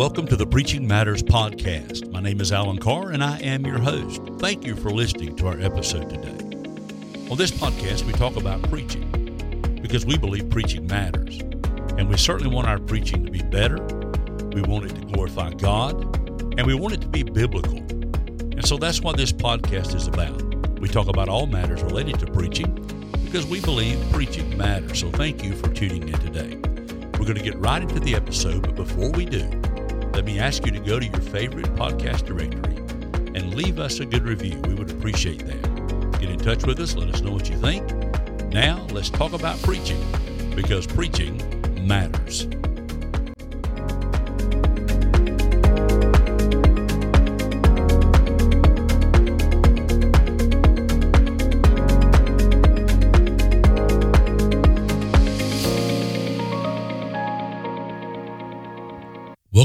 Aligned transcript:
Welcome 0.00 0.26
to 0.28 0.36
the 0.36 0.46
Preaching 0.46 0.88
Matters 0.88 1.22
podcast. 1.22 2.10
My 2.10 2.22
name 2.22 2.40
is 2.40 2.52
Alan 2.52 2.78
Carr 2.78 3.10
and 3.10 3.22
I 3.22 3.38
am 3.40 3.66
your 3.66 3.78
host. 3.78 4.22
Thank 4.38 4.64
you 4.64 4.74
for 4.74 4.88
listening 4.88 5.36
to 5.36 5.46
our 5.46 5.60
episode 5.60 6.08
today. 6.08 6.42
On 7.30 7.36
this 7.36 7.50
podcast, 7.50 8.06
we 8.06 8.14
talk 8.14 8.36
about 8.36 8.62
preaching 8.70 9.78
because 9.82 10.06
we 10.06 10.16
believe 10.16 10.48
preaching 10.48 10.86
matters. 10.86 11.40
And 11.98 12.08
we 12.08 12.16
certainly 12.16 12.50
want 12.50 12.66
our 12.66 12.78
preaching 12.78 13.26
to 13.26 13.30
be 13.30 13.42
better. 13.42 13.76
We 14.54 14.62
want 14.62 14.86
it 14.86 14.94
to 14.94 15.02
glorify 15.02 15.50
God 15.50 16.00
and 16.58 16.66
we 16.66 16.72
want 16.72 16.94
it 16.94 17.02
to 17.02 17.08
be 17.08 17.22
biblical. 17.22 17.76
And 17.76 18.66
so 18.66 18.78
that's 18.78 19.02
what 19.02 19.18
this 19.18 19.32
podcast 19.34 19.94
is 19.94 20.06
about. 20.06 20.80
We 20.80 20.88
talk 20.88 21.08
about 21.08 21.28
all 21.28 21.46
matters 21.46 21.82
related 21.82 22.18
to 22.20 22.26
preaching 22.26 22.72
because 23.26 23.44
we 23.44 23.60
believe 23.60 24.00
preaching 24.10 24.56
matters. 24.56 24.98
So 24.98 25.10
thank 25.10 25.44
you 25.44 25.54
for 25.54 25.68
tuning 25.68 26.08
in 26.08 26.18
today. 26.20 26.56
We're 27.18 27.26
going 27.26 27.36
to 27.36 27.44
get 27.44 27.58
right 27.58 27.82
into 27.82 28.00
the 28.00 28.14
episode, 28.14 28.62
but 28.62 28.76
before 28.76 29.10
we 29.10 29.26
do, 29.26 29.59
let 30.12 30.24
me 30.24 30.38
ask 30.38 30.64
you 30.66 30.72
to 30.72 30.80
go 30.80 30.98
to 30.98 31.06
your 31.06 31.20
favorite 31.20 31.66
podcast 31.76 32.24
directory 32.24 32.76
and 33.34 33.54
leave 33.54 33.78
us 33.78 34.00
a 34.00 34.06
good 34.06 34.24
review. 34.24 34.60
We 34.66 34.74
would 34.74 34.90
appreciate 34.90 35.46
that. 35.46 36.20
Get 36.20 36.30
in 36.30 36.38
touch 36.38 36.64
with 36.66 36.78
us, 36.80 36.94
let 36.94 37.08
us 37.14 37.20
know 37.20 37.32
what 37.32 37.48
you 37.48 37.56
think. 37.56 37.88
Now, 38.52 38.86
let's 38.90 39.10
talk 39.10 39.32
about 39.32 39.60
preaching 39.62 40.04
because 40.54 40.86
preaching 40.86 41.36
matters. 41.86 42.46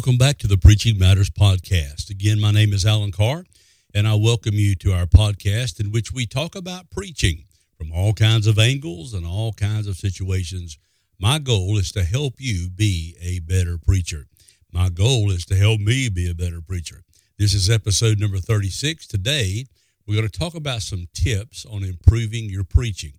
Welcome 0.05 0.19
back 0.19 0.37
to 0.37 0.47
the 0.47 0.59
Preaching 0.59 0.99
Matters 0.99 1.31
podcast. 1.31 2.11
Again, 2.11 2.39
my 2.39 2.51
name 2.51 2.73
is 2.73 2.85
Alan 2.85 3.11
Carr, 3.11 3.43
and 3.91 4.07
I 4.07 4.13
welcome 4.13 4.53
you 4.53 4.75
to 4.75 4.93
our 4.93 5.07
podcast 5.07 5.79
in 5.79 5.91
which 5.91 6.13
we 6.13 6.27
talk 6.27 6.53
about 6.53 6.91
preaching 6.91 7.45
from 7.75 7.91
all 7.91 8.13
kinds 8.13 8.45
of 8.45 8.59
angles 8.59 9.15
and 9.15 9.25
all 9.25 9.51
kinds 9.53 9.87
of 9.87 9.95
situations. 9.95 10.77
My 11.17 11.39
goal 11.39 11.75
is 11.79 11.91
to 11.93 12.03
help 12.03 12.35
you 12.37 12.69
be 12.69 13.17
a 13.19 13.39
better 13.39 13.79
preacher. 13.79 14.27
My 14.71 14.89
goal 14.89 15.31
is 15.31 15.43
to 15.45 15.55
help 15.55 15.79
me 15.79 16.09
be 16.09 16.29
a 16.29 16.35
better 16.35 16.61
preacher. 16.61 17.01
This 17.39 17.55
is 17.55 17.67
episode 17.67 18.19
number 18.19 18.37
36. 18.37 19.07
Today, 19.07 19.65
we're 20.05 20.17
going 20.17 20.29
to 20.29 20.39
talk 20.39 20.53
about 20.53 20.83
some 20.83 21.07
tips 21.15 21.65
on 21.65 21.83
improving 21.83 22.47
your 22.47 22.63
preaching. 22.63 23.13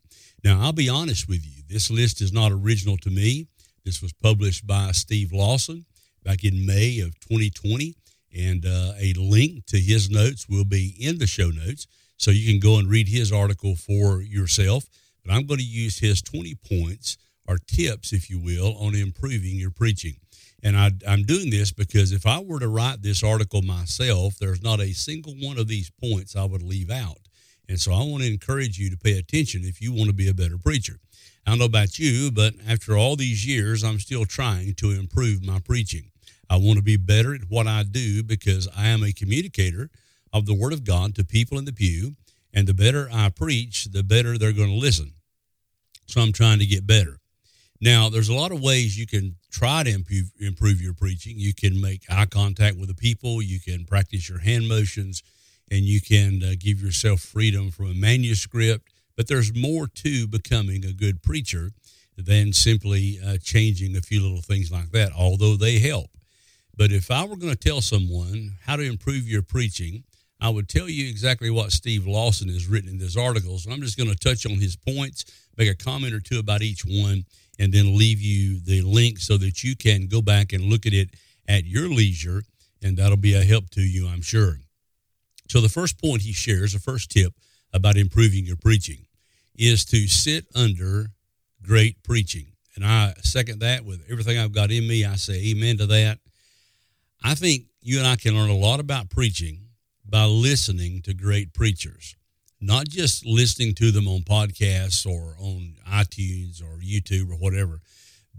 Now, 0.45 0.61
I'll 0.61 0.73
be 0.73 0.89
honest 0.89 1.29
with 1.29 1.45
you, 1.45 1.65
this 1.69 1.91
list 1.91 2.21
is 2.21 2.33
not 2.33 2.53
original 2.53 2.97
to 2.99 3.11
me. 3.11 3.49
This 3.85 4.01
was 4.01 4.13
published 4.13 4.69
by 4.69 4.93
Steve 4.93 5.33
Lawson 5.33 5.85
back 6.27 6.43
in 6.43 6.67
May 6.67 7.01
of 7.01 7.19
2020. 7.21 7.95
And 8.37 8.67
uh, 8.67 8.93
a 9.01 9.15
link 9.15 9.65
to 9.67 9.79
his 9.79 10.11
notes 10.11 10.47
will 10.49 10.65
be 10.65 10.95
in 10.99 11.19
the 11.19 11.27
show 11.27 11.49
notes. 11.49 11.87
So 12.19 12.31
you 12.31 12.51
can 12.51 12.61
go 12.61 12.79
and 12.79 12.89
read 12.89 13.09
his 13.09 13.33
article 13.33 13.77
for 13.77 14.21
yourself. 14.21 14.85
But 15.25 15.33
I'm 15.33 15.47
going 15.47 15.61
to 15.61 15.65
use 15.65 15.99
his 15.99 16.21
20 16.21 16.55
points 16.57 17.17
or 17.47 17.59
tips, 17.59 18.13
if 18.13 18.29
you 18.29 18.41
will, 18.41 18.77
on 18.79 18.95
improving 18.95 19.57
your 19.57 19.71
preaching. 19.71 20.17
And 20.63 20.77
I, 20.77 20.91
am 21.07 21.23
doing 21.23 21.51
this 21.51 21.71
because 21.71 22.13
if 22.13 22.27
I 22.27 22.41
were 22.41 22.59
to 22.59 22.69
write 22.69 23.03
this 23.03 23.23
article 23.23 23.63
myself, 23.63 24.37
there's 24.39 24.63
not 24.63 24.81
a 24.81 24.93
single 24.93 25.35
one 25.35 25.59
of 25.59 25.69
these 25.69 25.91
points 26.03 26.35
I 26.35 26.45
would 26.45 26.63
leave 26.63 26.91
out. 26.91 27.19
And 27.69 27.81
so 27.81 27.93
I 27.93 27.99
want 27.99 28.23
to 28.23 28.33
encourage 28.33 28.79
you 28.79 28.91
to 28.91 28.97
pay 28.97 29.19
attention 29.19 29.63
if 29.65 29.81
you 29.81 29.93
want 29.93 30.09
to 30.09 30.15
be 30.15 30.29
a 30.29 30.35
better 30.35 30.59
preacher. 30.59 30.99
I 31.47 31.51
don't 31.51 31.59
know 31.61 31.65
about 31.67 31.99
you, 31.99 32.33
but 32.33 32.55
after 32.69 32.97
all 32.97 33.15
these 33.15 33.47
years, 33.47 33.85
I'm 33.85 34.01
still 34.01 34.25
trying 34.25 34.75
to 34.75 34.91
improve 34.91 35.45
my 35.45 35.61
preaching. 35.61 36.11
I 36.49 36.57
want 36.57 36.77
to 36.79 36.83
be 36.83 36.97
better 36.97 37.35
at 37.35 37.49
what 37.49 37.67
I 37.67 37.83
do 37.83 38.23
because 38.23 38.69
I 38.77 38.89
am 38.89 39.03
a 39.03 39.13
communicator 39.13 39.91
of 40.33 40.47
the 40.47 40.55
Word 40.55 40.73
of 40.73 40.85
God 40.85 41.15
to 41.17 41.25
people 41.25 41.59
in 41.59 41.65
the 41.65 41.73
pew. 41.73 42.17
And 42.53 42.67
the 42.67 42.75
better 42.75 43.09
I 43.13 43.29
preach, 43.29 43.87
the 43.87 44.03
better 44.03 44.39
they're 44.39 44.53
going 44.53 44.71
to 44.71 44.75
listen. 44.77 45.13
So 46.07 46.21
I'm 46.21 46.33
trying 46.33 46.59
to 46.61 46.67
get 46.67 46.87
better. 46.87 47.21
Now, 47.81 48.09
there's 48.09 48.31
a 48.31 48.35
lot 48.35 48.53
of 48.53 48.63
ways 48.63 48.99
you 48.99 49.07
can 49.07 49.37
try 49.51 49.83
to 49.83 49.91
improve, 49.91 50.81
your 50.81 50.95
preaching. 50.95 51.35
You 51.37 51.53
can 51.53 51.81
make 51.81 52.05
eye 52.09 52.27
contact 52.27 52.79
with 52.79 52.89
the 52.89 52.95
people, 52.95 53.43
you 53.43 53.61
can 53.61 53.85
practice 53.85 54.29
your 54.29 54.39
hand 54.39 54.69
motions, 54.69 55.23
and 55.71 55.81
you 55.81 56.01
can 56.01 56.43
uh, 56.43 56.55
give 56.59 56.81
yourself 56.81 57.21
freedom 57.21 57.71
from 57.71 57.91
a 57.91 57.95
manuscript. 57.95 58.89
But 59.17 59.29
there's 59.29 59.55
more 59.55 59.87
to 59.87 60.27
becoming 60.27 60.85
a 60.85 60.93
good 60.93 61.23
preacher 61.23 61.73
than 62.17 62.53
simply 62.53 63.19
uh, 63.25 63.37
changing 63.43 63.97
a 63.97 64.01
few 64.01 64.23
little 64.23 64.41
things 64.41 64.73
like 64.73 64.91
that, 64.93 65.13
although 65.13 65.57
they 65.57 65.79
help. 65.79 66.16
But 66.77 66.93
if 66.93 67.11
I 67.11 67.25
were 67.25 67.37
going 67.37 67.55
to 67.55 67.59
tell 67.59 67.81
someone 67.81 68.57
how 68.65 68.77
to 68.77 68.83
improve 68.83 69.29
your 69.29 69.43
preaching, 69.43 70.05
I 70.41 70.51
would 70.51 70.69
tell 70.69 70.89
you 70.89 71.09
exactly 71.09 71.49
what 71.51 71.73
Steve 71.73 72.07
Lawson 72.07 72.49
has 72.49 72.67
written 72.67 72.91
in 72.91 72.99
this 72.99 73.17
article. 73.17 73.59
So 73.59 73.71
I'm 73.71 73.81
just 73.81 73.97
going 73.97 74.11
to 74.11 74.17
touch 74.17 74.45
on 74.45 74.53
his 74.53 74.77
points, 74.77 75.25
make 75.57 75.71
a 75.71 75.75
comment 75.75 76.13
or 76.13 76.21
two 76.21 76.39
about 76.39 76.63
each 76.63 76.85
one, 76.85 77.25
and 77.59 77.73
then 77.73 77.97
leave 77.97 78.21
you 78.21 78.61
the 78.61 78.83
link 78.83 79.19
so 79.19 79.39
that 79.39 79.65
you 79.65 79.75
can 79.75 80.07
go 80.07 80.21
back 80.21 80.53
and 80.53 80.65
look 80.65 80.85
at 80.85 80.93
it 80.93 81.11
at 81.49 81.65
your 81.65 81.89
leisure, 81.89 82.43
and 82.83 82.99
that'll 82.99 83.17
be 83.17 83.35
a 83.35 83.43
help 83.43 83.71
to 83.71 83.81
you, 83.81 84.07
I'm 84.07 84.21
sure. 84.21 84.59
So 85.49 85.61
the 85.61 85.69
first 85.69 85.99
point 85.99 86.23
he 86.23 86.33
shares, 86.33 86.75
the 86.75 86.79
first 86.79 87.11
tip 87.11 87.33
about 87.73 87.97
improving 87.97 88.45
your 88.45 88.57
preaching, 88.57 89.07
is 89.57 89.85
to 89.87 90.07
sit 90.07 90.45
under 90.55 91.07
great 91.63 92.03
preaching. 92.03 92.49
And 92.75 92.85
I 92.85 93.15
second 93.23 93.61
that 93.61 93.85
with 93.87 94.03
everything 94.11 94.39
I've 94.39 94.53
got 94.53 94.71
in 94.71 94.87
me. 94.87 95.07
I 95.07 95.17
say 95.17 95.51
amen 95.51 95.79
to 95.79 95.87
that. 95.87 96.19
I 97.27 97.35
think 97.35 97.65
you 97.81 97.99
and 97.99 98.07
I 98.07 98.15
can 98.15 98.37
learn 98.37 98.51
a 98.51 98.57
lot 98.57 98.79
about 98.79 99.11
preaching 99.11 99.71
by 100.09 100.27
listening 100.27 101.03
to 101.03 101.13
great 101.13 101.53
preachers, 101.53 102.15
not 102.61 102.87
just 102.87 103.27
listening 103.27 103.75
to 103.75 103.91
them 103.91 104.07
on 104.07 104.21
podcasts 104.21 105.05
or 105.05 105.35
on 105.41 105.75
iTunes 105.91 106.63
or 106.63 106.79
YouTube 106.79 107.33
or 107.33 107.35
whatever, 107.35 107.81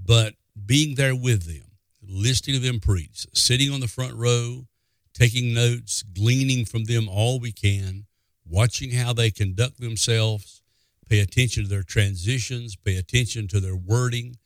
but 0.05 0.35
being 0.65 0.95
there 0.95 1.13
with 1.13 1.43
them, 1.43 1.69
listening 2.01 2.61
to 2.61 2.65
them 2.65 2.79
preach, 2.79 3.27
sitting 3.33 3.73
on 3.73 3.81
the 3.81 3.89
front 3.89 4.13
row, 4.13 4.65
taking 5.13 5.53
notes, 5.53 6.01
gleaning 6.01 6.63
from 6.63 6.85
them 6.85 7.09
all 7.09 7.41
we 7.41 7.51
can, 7.51 8.05
watching 8.49 8.91
how 8.91 9.11
they 9.11 9.29
conduct 9.29 9.81
themselves, 9.81 10.61
pay 11.09 11.19
attention 11.19 11.63
to 11.63 11.69
their 11.69 11.83
transitions, 11.83 12.77
pay 12.77 12.95
attention 12.95 13.49
to 13.49 13.59
their 13.59 13.75
wording, 13.75 14.37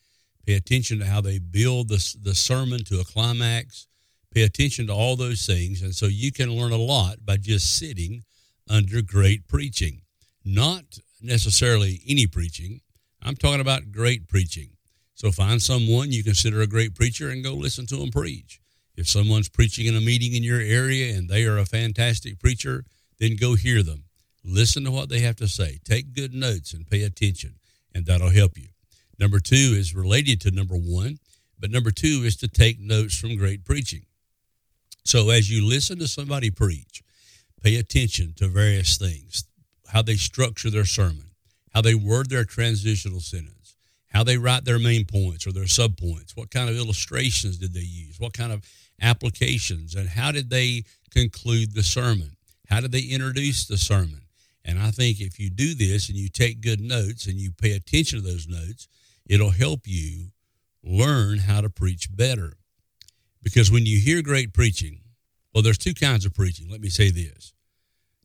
pay 0.48 0.56
attention 0.56 0.98
to 0.98 1.06
how 1.06 1.22
they 1.22 1.38
build 1.38 1.90
the, 1.90 2.16
the 2.24 2.34
sermon 2.34 2.84
to 2.84 3.00
a 3.00 3.04
climax 3.04 3.86
Pay 4.34 4.44
attention 4.44 4.88
to 4.88 4.94
all 4.94 5.16
those 5.16 5.46
things. 5.46 5.82
And 5.82 5.94
so 5.94 6.06
you 6.06 6.32
can 6.32 6.50
learn 6.52 6.72
a 6.72 6.78
lot 6.78 7.26
by 7.26 7.38
just 7.38 7.78
sitting 7.78 8.24
under 8.70 9.02
great 9.02 9.48
preaching. 9.48 10.02
Not 10.46 11.00
necessarily 11.22 12.02
any 12.08 12.28
preaching. 12.28 12.82
I'm 13.22 13.36
talking 13.36 13.62
about 13.62 13.92
great 13.92 14.28
preaching. 14.28 14.70
So 15.14 15.32
find 15.32 15.62
someone 15.62 16.12
you 16.12 16.24
consider 16.24 16.62
a 16.62 16.68
great 16.68 16.96
preacher 16.96 17.30
and 17.30 17.44
go 17.44 17.54
listen 17.54 17.86
to 17.88 17.98
them 17.98 18.10
preach. 18.10 18.60
If 18.96 19.08
someone's 19.08 19.50
preaching 19.50 19.86
in 19.86 19.96
a 19.96 20.02
meeting 20.02 20.34
in 20.34 20.44
your 20.44 20.60
area 20.60 21.16
and 21.16 21.30
they 21.30 21.46
are 21.46 21.58
a 21.58 21.66
fantastic 21.66 22.40
preacher, 22.40 22.86
then 23.20 23.36
go 23.36 23.56
hear 23.56 23.84
them. 23.84 24.06
Listen 24.44 24.84
to 24.86 24.92
what 24.92 25.10
they 25.10 25.20
have 25.20 25.36
to 25.38 25.48
say. 25.48 25.80
Take 25.84 26.14
good 26.14 26.34
notes 26.34 26.74
and 26.74 26.90
pay 26.90 27.04
attention, 27.04 27.56
and 27.94 28.06
that'll 28.06 28.32
help 28.32 28.58
you. 28.58 28.70
Number 29.20 29.40
two 29.40 29.76
is 29.78 29.94
related 29.94 30.42
to 30.42 30.52
number 30.52 30.76
one, 30.76 31.20
but 31.60 31.70
number 31.70 31.92
two 31.92 32.24
is 32.26 32.36
to 32.38 32.48
take 32.48 32.80
notes 32.80 33.18
from 33.18 33.38
great 33.38 33.64
preaching. 33.64 34.06
So 35.04 35.30
as 35.30 35.50
you 35.50 35.68
listen 35.68 36.00
to 36.00 36.08
somebody 36.08 36.52
preach, 36.52 37.04
pay 37.62 37.78
attention 37.78 38.34
to 38.38 38.48
various 38.48 38.98
things 38.98 39.46
how 39.88 40.02
they 40.02 40.16
structure 40.16 40.70
their 40.70 40.86
sermon, 40.86 41.32
how 41.74 41.82
they 41.82 41.96
word 41.96 42.30
their 42.30 42.46
transitional 42.46 43.20
sentence, 43.20 43.76
how 44.08 44.24
they 44.24 44.38
write 44.38 44.64
their 44.64 44.80
main 44.80 45.06
points 45.06 45.46
or 45.46 45.52
their 45.52 45.66
subpoints, 45.66 46.32
what 46.36 46.50
kind 46.50 46.70
of 46.70 46.78
illustrations 46.78 47.58
did 47.58 47.74
they 47.74 47.82
use, 47.82 48.20
what 48.20 48.34
kind 48.34 48.54
of 48.54 48.64
applications, 49.02 49.96
and 49.96 50.08
how 50.08 50.32
did 50.32 50.50
they 50.50 50.84
conclude 51.10 51.74
the 51.74 51.84
sermon? 51.84 52.38
How 52.70 52.80
did 52.80 52.94
they 52.94 53.02
introduce 53.02 53.66
the 53.66 53.78
sermon? 53.78 54.22
And 54.64 54.80
I 54.80 54.92
think 54.92 55.20
if 55.20 55.40
you 55.40 55.50
do 55.50 55.74
this 55.74 56.08
and 56.08 56.18
you 56.18 56.30
take 56.30 56.62
good 56.62 56.80
notes 56.80 57.26
and 57.26 57.38
you 57.38 57.52
pay 57.52 57.74
attention 57.74 58.20
to 58.20 58.26
those 58.26 58.48
notes, 58.48 58.88
it'll 59.26 59.50
help 59.50 59.82
you 59.86 60.28
learn 60.84 61.40
how 61.40 61.62
to 61.62 61.70
preach 61.70 62.16
better. 62.16 62.54
Because 63.44 63.72
when 63.72 63.86
you 63.86 64.00
hear 64.00 64.22
great 64.22 64.54
preaching, 64.54 65.00
well, 65.54 65.64
there's 65.64 65.78
two 65.78 65.94
kinds 65.94 66.26
of 66.26 66.34
preaching. 66.34 66.70
Let 66.70 66.82
me 66.82 66.90
say 66.90 67.10
this 67.12 67.54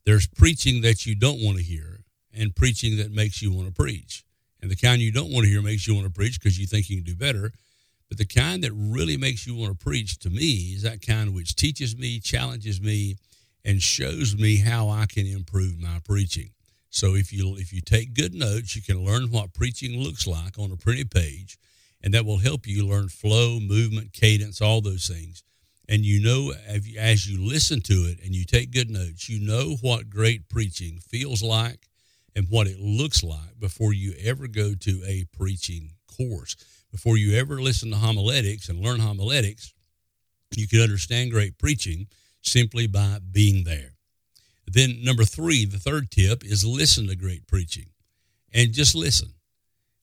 there's 0.04 0.26
preaching 0.26 0.82
that 0.82 1.04
you 1.06 1.14
don't 1.14 1.42
want 1.42 1.58
to 1.58 1.64
hear, 1.64 2.04
and 2.32 2.54
preaching 2.54 2.96
that 2.98 3.10
makes 3.10 3.42
you 3.42 3.52
want 3.52 3.66
to 3.66 3.74
preach. 3.74 4.24
And 4.62 4.70
the 4.70 4.76
kind 4.76 5.02
you 5.02 5.12
don't 5.12 5.32
want 5.32 5.44
to 5.44 5.50
hear 5.50 5.62
makes 5.62 5.86
you 5.86 5.94
want 5.94 6.06
to 6.06 6.12
preach 6.12 6.40
because 6.40 6.58
you 6.58 6.66
think 6.66 6.88
you 6.88 6.96
can 6.96 7.04
do 7.04 7.16
better. 7.16 7.52
But 8.08 8.18
the 8.18 8.26
kind 8.26 8.62
that 8.62 8.72
really 8.72 9.16
makes 9.16 9.46
you 9.46 9.56
want 9.56 9.78
to 9.78 9.84
preach 9.84 10.18
to 10.20 10.30
me 10.30 10.74
is 10.74 10.82
that 10.82 11.04
kind 11.04 11.34
which 11.34 11.56
teaches 11.56 11.96
me, 11.96 12.20
challenges 12.20 12.80
me, 12.80 13.16
and 13.64 13.82
shows 13.82 14.36
me 14.36 14.58
how 14.58 14.88
I 14.88 15.06
can 15.06 15.26
improve 15.26 15.78
my 15.78 15.98
preaching. 16.04 16.50
So 16.88 17.14
if 17.14 17.32
you 17.32 17.56
if 17.56 17.72
you 17.72 17.80
take 17.80 18.14
good 18.14 18.32
notes, 18.32 18.76
you 18.76 18.82
can 18.82 19.04
learn 19.04 19.30
what 19.30 19.52
preaching 19.52 20.00
looks 20.00 20.26
like 20.26 20.58
on 20.58 20.70
a 20.70 20.76
printed 20.76 21.10
page 21.10 21.58
and 22.06 22.14
that 22.14 22.24
will 22.24 22.38
help 22.38 22.68
you 22.68 22.86
learn 22.86 23.08
flow, 23.08 23.58
movement, 23.58 24.12
cadence, 24.12 24.60
all 24.60 24.80
those 24.80 25.08
things. 25.08 25.42
and 25.88 26.04
you 26.04 26.22
know 26.22 26.52
as 26.96 27.28
you 27.28 27.44
listen 27.44 27.80
to 27.80 27.94
it 27.94 28.20
and 28.24 28.32
you 28.32 28.44
take 28.44 28.70
good 28.70 28.88
notes, 28.88 29.28
you 29.28 29.44
know 29.44 29.76
what 29.80 30.08
great 30.08 30.48
preaching 30.48 31.00
feels 31.00 31.42
like 31.42 31.88
and 32.36 32.46
what 32.48 32.68
it 32.68 32.78
looks 32.78 33.24
like 33.24 33.58
before 33.58 33.92
you 33.92 34.14
ever 34.22 34.46
go 34.46 34.72
to 34.74 35.02
a 35.04 35.24
preaching 35.36 35.94
course. 36.06 36.54
Before 36.92 37.16
you 37.16 37.36
ever 37.36 37.60
listen 37.60 37.90
to 37.90 37.96
homiletics 37.96 38.68
and 38.68 38.78
learn 38.78 39.00
homiletics, 39.00 39.74
you 40.56 40.68
can 40.68 40.80
understand 40.80 41.32
great 41.32 41.58
preaching 41.58 42.06
simply 42.40 42.86
by 42.86 43.18
being 43.32 43.64
there. 43.64 43.94
Then, 44.64 45.02
number 45.02 45.24
three, 45.24 45.64
the 45.64 45.78
third 45.78 46.12
tip 46.12 46.44
is 46.44 46.64
listen 46.64 47.08
to 47.08 47.16
great 47.16 47.48
preaching 47.48 47.86
and 48.52 48.72
just 48.72 48.94
listen. 48.94 49.34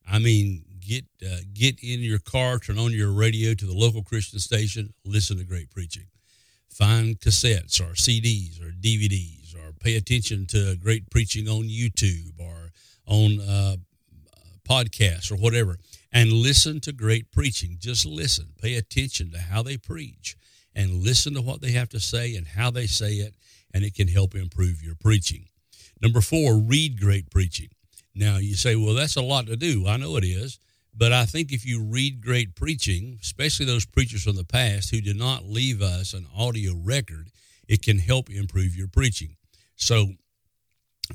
I 0.06 0.20
mean, 0.20 0.66
get 0.88 1.06
uh, 1.26 1.38
get 1.54 1.80
in 1.82 2.00
your 2.00 2.20
car, 2.20 2.60
turn 2.60 2.78
on 2.78 2.92
your 2.92 3.12
radio 3.12 3.54
to 3.54 3.66
the 3.66 3.74
local 3.74 4.04
Christian 4.04 4.40
station, 4.40 4.94
listen 5.06 5.38
to 5.38 5.44
great 5.44 5.70
preaching. 5.70 6.06
Find 6.70 7.20
cassettes 7.20 7.80
or 7.80 7.94
CDs 7.94 8.62
or 8.62 8.72
DVDs, 8.72 9.56
or 9.56 9.74
pay 9.74 9.96
attention 9.96 10.46
to 10.48 10.76
great 10.76 11.10
preaching 11.10 11.48
on 11.48 11.64
YouTube 11.64 12.40
or 12.40 12.72
on 13.06 13.40
uh, 13.42 13.76
podcasts 14.68 15.32
or 15.32 15.36
whatever, 15.36 15.78
and 16.12 16.32
listen 16.32 16.80
to 16.82 16.92
great 16.92 17.32
preaching. 17.32 17.78
Just 17.80 18.06
listen. 18.06 18.48
Pay 18.62 18.76
attention 18.76 19.32
to 19.32 19.40
how 19.40 19.62
they 19.62 19.78
preach, 19.78 20.36
and 20.76 21.04
listen 21.04 21.34
to 21.36 21.42
what 21.42 21.62
they 21.62 21.72
have 21.72 21.90
to 21.90 22.00
say 22.00 22.36
and 22.36 22.48
how 22.48 22.72
they 22.72 22.88
say 22.88 23.14
it, 23.14 23.36
and 23.74 23.84
it 23.84 23.94
can 23.94 24.08
help 24.08 24.34
improve 24.36 24.82
your 24.82 24.96
preaching. 24.96 25.46
Number 26.02 26.22
four, 26.22 26.58
read 26.58 27.00
great 27.00 27.30
preaching. 27.30 27.70
Now 28.16 28.38
you 28.38 28.56
say, 28.56 28.76
well, 28.76 28.94
that's 28.94 29.16
a 29.16 29.22
lot 29.22 29.48
to 29.48 29.56
do. 29.56 29.88
I 29.88 29.98
know 29.98 30.18
it 30.18 30.24
is. 30.24 30.60
But 30.96 31.12
I 31.12 31.26
think 31.26 31.52
if 31.52 31.66
you 31.66 31.82
read 31.82 32.22
great 32.22 32.56
preaching, 32.56 33.18
especially 33.22 33.66
those 33.66 33.86
preachers 33.86 34.24
from 34.24 34.36
the 34.36 34.46
past 34.46 34.92
who 34.92 35.02
did 35.02 35.18
not 35.18 35.46
leave 35.46 35.82
us 35.82 36.14
an 36.14 36.28
audio 36.36 36.74
record, 36.76 37.30
it 37.68 37.82
can 37.82 37.98
help 37.98 38.30
improve 38.30 38.76
your 38.76 38.88
preaching. 38.88 39.36
So 39.76 40.10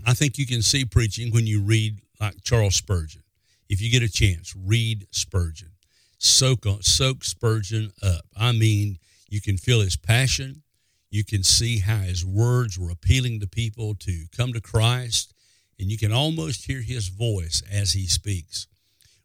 I 0.05 0.15
think 0.15 0.37
you 0.37 0.47
can 0.47 0.63
see 0.63 0.85
preaching 0.85 1.33
when 1.33 1.47
you 1.47 1.61
read 1.61 2.01
like 2.21 2.43
Charles 2.43 2.75
Spurgeon. 2.75 3.23
If 3.69 3.81
you 3.81 3.91
get 3.91 4.03
a 4.03 4.13
chance, 4.13 4.55
read 4.57 5.07
Spurgeon. 5.11 5.71
Soak 6.19 6.67
on, 6.67 6.83
soak 6.83 7.23
Spurgeon 7.23 7.93
up. 8.03 8.25
I 8.37 8.53
mean, 8.53 8.99
you 9.29 9.41
can 9.41 9.57
feel 9.57 9.81
his 9.81 9.97
passion. 9.97 10.63
You 11.11 11.25
can 11.25 11.43
see 11.43 11.79
how 11.79 11.99
his 11.99 12.25
words 12.25 12.79
were 12.79 12.91
appealing 12.91 13.41
to 13.41 13.47
people 13.47 13.95
to 13.97 14.25
come 14.37 14.53
to 14.53 14.61
Christ, 14.61 15.33
and 15.79 15.91
you 15.91 15.97
can 15.97 16.13
almost 16.13 16.67
hear 16.67 16.81
his 16.81 17.09
voice 17.09 17.63
as 17.71 17.93
he 17.93 18.07
speaks. 18.07 18.67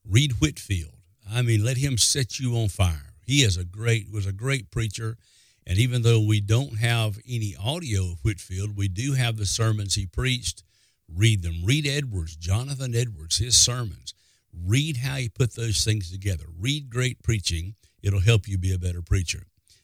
Read 0.08 0.34
Whitefield. 0.34 0.96
I 1.32 1.42
mean, 1.42 1.64
let 1.64 1.78
him 1.78 1.98
set 1.98 2.40
you 2.40 2.56
on 2.58 2.68
fire. 2.68 3.14
He 3.26 3.44
is 3.44 3.56
a 3.58 3.64
great 3.64 4.12
was 4.12 4.26
a 4.26 4.34
great 4.34 4.70
preacher, 4.70 5.18
and 5.66 5.78
even 5.78 6.02
though 6.02 6.20
we 6.20 6.42
don't 6.42 6.78
have 6.80 7.18
any 7.28 7.56
audio 7.58 8.12
of 8.12 8.20
Whitefield, 8.24 8.76
we 8.76 8.90
do 8.90 9.14
have 9.14 9.38
the 9.38 9.46
sermons 9.46 9.96
he 9.96 10.06
preached. 10.06 10.64
Read 11.08 11.42
them. 11.42 11.62
Read 11.64 11.88
Edwards, 11.88 12.36
Jonathan 12.36 12.94
Edwards, 12.94 13.38
his 13.38 13.58
sermons. 13.58 14.14
Read 14.54 14.98
how 14.98 15.16
he 15.16 15.30
put 15.30 15.56
those 15.56 15.84
things 15.84 16.12
together. 16.12 16.46
Read 16.60 16.90
great 16.90 17.24
preaching. 17.24 17.76
It'll 18.02 18.20
help 18.20 18.48
you 18.48 18.58
be 18.58 18.74
a 18.74 18.80
better 18.80 19.02
preacher. 19.02 19.44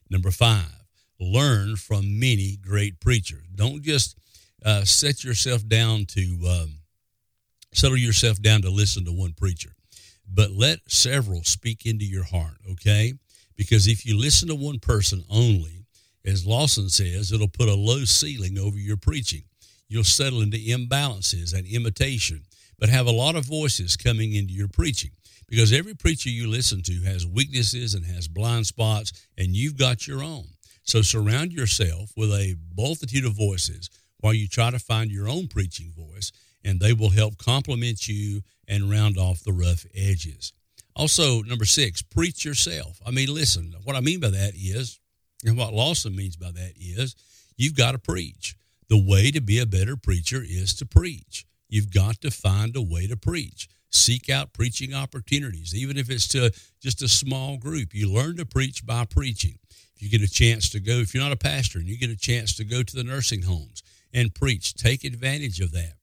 Number 0.09 0.31
five, 0.31 0.83
learn 1.19 1.77
from 1.77 2.19
many 2.19 2.57
great 2.57 2.99
preachers. 2.99 3.45
Don't 3.55 3.81
just 3.81 4.17
uh, 4.65 4.83
set 4.83 5.23
yourself 5.23 5.65
down 5.65 6.05
to 6.07 6.39
um, 6.49 6.79
settle 7.73 7.97
yourself 7.97 8.41
down 8.41 8.61
to 8.63 8.69
listen 8.69 9.05
to 9.05 9.13
one 9.13 9.33
preacher 9.33 9.75
but 10.27 10.51
let 10.51 10.79
several 10.87 11.43
speak 11.43 11.85
into 11.85 12.05
your 12.05 12.23
heart, 12.23 12.57
okay? 12.71 13.13
Because 13.55 13.87
if 13.87 14.05
you 14.05 14.17
listen 14.17 14.47
to 14.47 14.55
one 14.55 14.79
person 14.79 15.23
only, 15.29 15.85
as 16.25 16.45
Lawson 16.45 16.89
says, 16.89 17.31
it'll 17.31 17.47
put 17.47 17.69
a 17.69 17.75
low 17.75 18.05
ceiling 18.05 18.57
over 18.57 18.77
your 18.77 18.97
preaching. 18.97 19.43
You'll 19.87 20.03
settle 20.03 20.41
into 20.41 20.57
imbalances 20.57 21.53
and 21.53 21.65
imitation, 21.65 22.43
but 22.77 22.89
have 22.89 23.07
a 23.07 23.11
lot 23.11 23.35
of 23.35 23.45
voices 23.45 23.97
coming 23.97 24.33
into 24.33 24.53
your 24.53 24.67
preaching. 24.67 25.11
Because 25.47 25.73
every 25.73 25.95
preacher 25.95 26.29
you 26.29 26.47
listen 26.47 26.83
to 26.83 27.01
has 27.05 27.25
weaknesses 27.25 27.95
and 27.95 28.05
has 28.05 28.27
blind 28.27 28.67
spots, 28.67 29.27
and 29.37 29.55
you've 29.55 29.77
got 29.77 30.07
your 30.07 30.23
own. 30.23 30.45
So 30.83 31.01
surround 31.01 31.51
yourself 31.51 32.11
with 32.15 32.31
a 32.31 32.55
multitude 32.77 33.25
of 33.25 33.33
voices 33.35 33.89
while 34.19 34.33
you 34.33 34.47
try 34.47 34.69
to 34.69 34.79
find 34.79 35.11
your 35.11 35.27
own 35.27 35.47
preaching 35.47 35.91
voice 35.97 36.31
and 36.63 36.79
they 36.79 36.93
will 36.93 37.09
help 37.09 37.37
complement 37.37 38.07
you 38.07 38.41
and 38.67 38.89
round 38.89 39.17
off 39.17 39.43
the 39.43 39.53
rough 39.53 39.85
edges. 39.95 40.53
Also, 40.95 41.41
number 41.43 41.65
six, 41.65 42.01
preach 42.01 42.43
yourself. 42.43 42.99
I 43.05 43.11
mean, 43.11 43.33
listen, 43.33 43.73
what 43.83 43.95
I 43.95 44.01
mean 44.01 44.19
by 44.19 44.29
that 44.29 44.53
is, 44.55 44.99
and 45.45 45.57
what 45.57 45.73
Lawson 45.73 46.15
means 46.15 46.35
by 46.35 46.51
that 46.51 46.73
is, 46.77 47.15
you've 47.55 47.77
got 47.77 47.93
to 47.93 47.99
preach. 47.99 48.55
The 48.89 48.97
way 49.01 49.31
to 49.31 49.39
be 49.39 49.59
a 49.59 49.65
better 49.65 49.95
preacher 49.95 50.41
is 50.43 50.73
to 50.75 50.85
preach. 50.85 51.45
You've 51.69 51.93
got 51.93 52.19
to 52.21 52.31
find 52.31 52.75
a 52.75 52.81
way 52.81 53.07
to 53.07 53.15
preach. 53.15 53.69
Seek 53.91 54.29
out 54.29 54.53
preaching 54.53 54.93
opportunities, 54.93 55.73
even 55.75 55.97
if 55.97 56.09
it's 56.09 56.27
to 56.29 56.51
just 56.81 57.01
a 57.01 57.07
small 57.07 57.57
group. 57.57 57.93
You 57.93 58.11
learn 58.11 58.37
to 58.37 58.45
preach 58.45 58.85
by 58.85 59.05
preaching. 59.05 59.59
If 59.95 60.01
you 60.01 60.09
get 60.09 60.27
a 60.27 60.31
chance 60.31 60.69
to 60.69 60.79
go, 60.79 60.93
if 60.93 61.13
you're 61.13 61.23
not 61.23 61.31
a 61.31 61.37
pastor 61.37 61.79
and 61.79 61.87
you 61.87 61.97
get 61.97 62.09
a 62.09 62.17
chance 62.17 62.55
to 62.57 62.63
go 62.63 62.83
to 62.83 62.95
the 62.95 63.03
nursing 63.03 63.43
homes 63.43 63.83
and 64.13 64.33
preach, 64.33 64.73
take 64.73 65.03
advantage 65.03 65.59
of 65.59 65.71
that. 65.73 65.93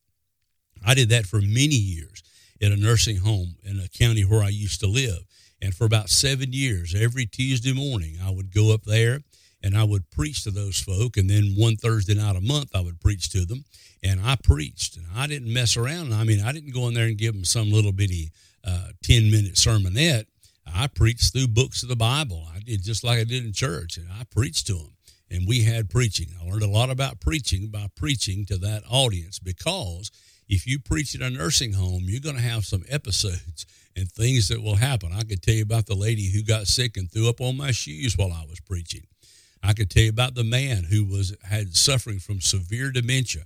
I 0.86 0.94
did 0.94 1.08
that 1.10 1.26
for 1.26 1.40
many 1.40 1.74
years 1.74 2.22
in 2.60 2.72
a 2.72 2.76
nursing 2.76 3.18
home 3.18 3.56
in 3.64 3.80
a 3.80 3.88
county 3.88 4.22
where 4.22 4.42
I 4.42 4.48
used 4.48 4.80
to 4.80 4.86
live. 4.86 5.24
And 5.60 5.74
for 5.74 5.84
about 5.84 6.10
seven 6.10 6.52
years, 6.52 6.94
every 6.94 7.26
Tuesday 7.26 7.72
morning, 7.72 8.18
I 8.22 8.30
would 8.30 8.54
go 8.54 8.72
up 8.72 8.84
there 8.84 9.20
and 9.62 9.76
I 9.76 9.84
would 9.84 10.10
preach 10.10 10.44
to 10.44 10.50
those 10.50 10.78
folk. 10.78 11.16
And 11.16 11.28
then 11.28 11.54
one 11.56 11.76
Thursday 11.76 12.14
night 12.14 12.36
a 12.36 12.40
month, 12.40 12.70
I 12.74 12.80
would 12.80 13.00
preach 13.00 13.30
to 13.30 13.44
them. 13.44 13.64
And 14.02 14.20
I 14.22 14.36
preached, 14.36 14.96
and 14.96 15.06
I 15.16 15.26
didn't 15.26 15.52
mess 15.52 15.76
around. 15.76 16.12
I 16.12 16.22
mean, 16.24 16.40
I 16.40 16.52
didn't 16.52 16.72
go 16.72 16.86
in 16.86 16.94
there 16.94 17.06
and 17.06 17.18
give 17.18 17.34
them 17.34 17.44
some 17.44 17.72
little 17.72 17.92
bitty 17.92 18.30
uh, 18.64 18.88
10 19.02 19.30
minute 19.30 19.54
sermonette. 19.54 20.26
I 20.66 20.86
preached 20.86 21.32
through 21.32 21.48
books 21.48 21.82
of 21.82 21.88
the 21.88 21.96
Bible. 21.96 22.46
I 22.54 22.60
did 22.60 22.84
just 22.84 23.02
like 23.02 23.18
I 23.18 23.24
did 23.24 23.44
in 23.44 23.52
church, 23.52 23.96
and 23.96 24.08
I 24.12 24.24
preached 24.24 24.66
to 24.68 24.74
them. 24.74 24.92
And 25.30 25.48
we 25.48 25.62
had 25.64 25.90
preaching. 25.90 26.28
I 26.40 26.48
learned 26.48 26.62
a 26.62 26.68
lot 26.68 26.90
about 26.90 27.20
preaching 27.20 27.68
by 27.68 27.88
preaching 27.96 28.44
to 28.46 28.58
that 28.58 28.84
audience 28.88 29.40
because 29.40 30.10
if 30.48 30.66
you 30.66 30.78
preach 30.78 31.14
at 31.14 31.22
a 31.22 31.30
nursing 31.30 31.72
home, 31.72 32.04
you're 32.06 32.20
going 32.20 32.36
to 32.36 32.42
have 32.42 32.64
some 32.64 32.84
episodes 32.88 33.66
and 33.96 34.10
things 34.10 34.48
that 34.48 34.62
will 34.62 34.76
happen. 34.76 35.10
I 35.12 35.22
could 35.24 35.42
tell 35.42 35.54
you 35.54 35.62
about 35.62 35.86
the 35.86 35.94
lady 35.94 36.30
who 36.30 36.42
got 36.42 36.66
sick 36.66 36.96
and 36.96 37.10
threw 37.10 37.28
up 37.28 37.40
on 37.40 37.56
my 37.56 37.72
shoes 37.72 38.16
while 38.16 38.32
I 38.32 38.44
was 38.48 38.60
preaching. 38.60 39.06
I 39.62 39.72
could 39.72 39.90
tell 39.90 40.04
you 40.04 40.10
about 40.10 40.34
the 40.34 40.44
man 40.44 40.84
who 40.84 41.04
was 41.04 41.34
had 41.42 41.74
suffering 41.74 42.20
from 42.20 42.40
severe 42.40 42.92
dementia, 42.92 43.44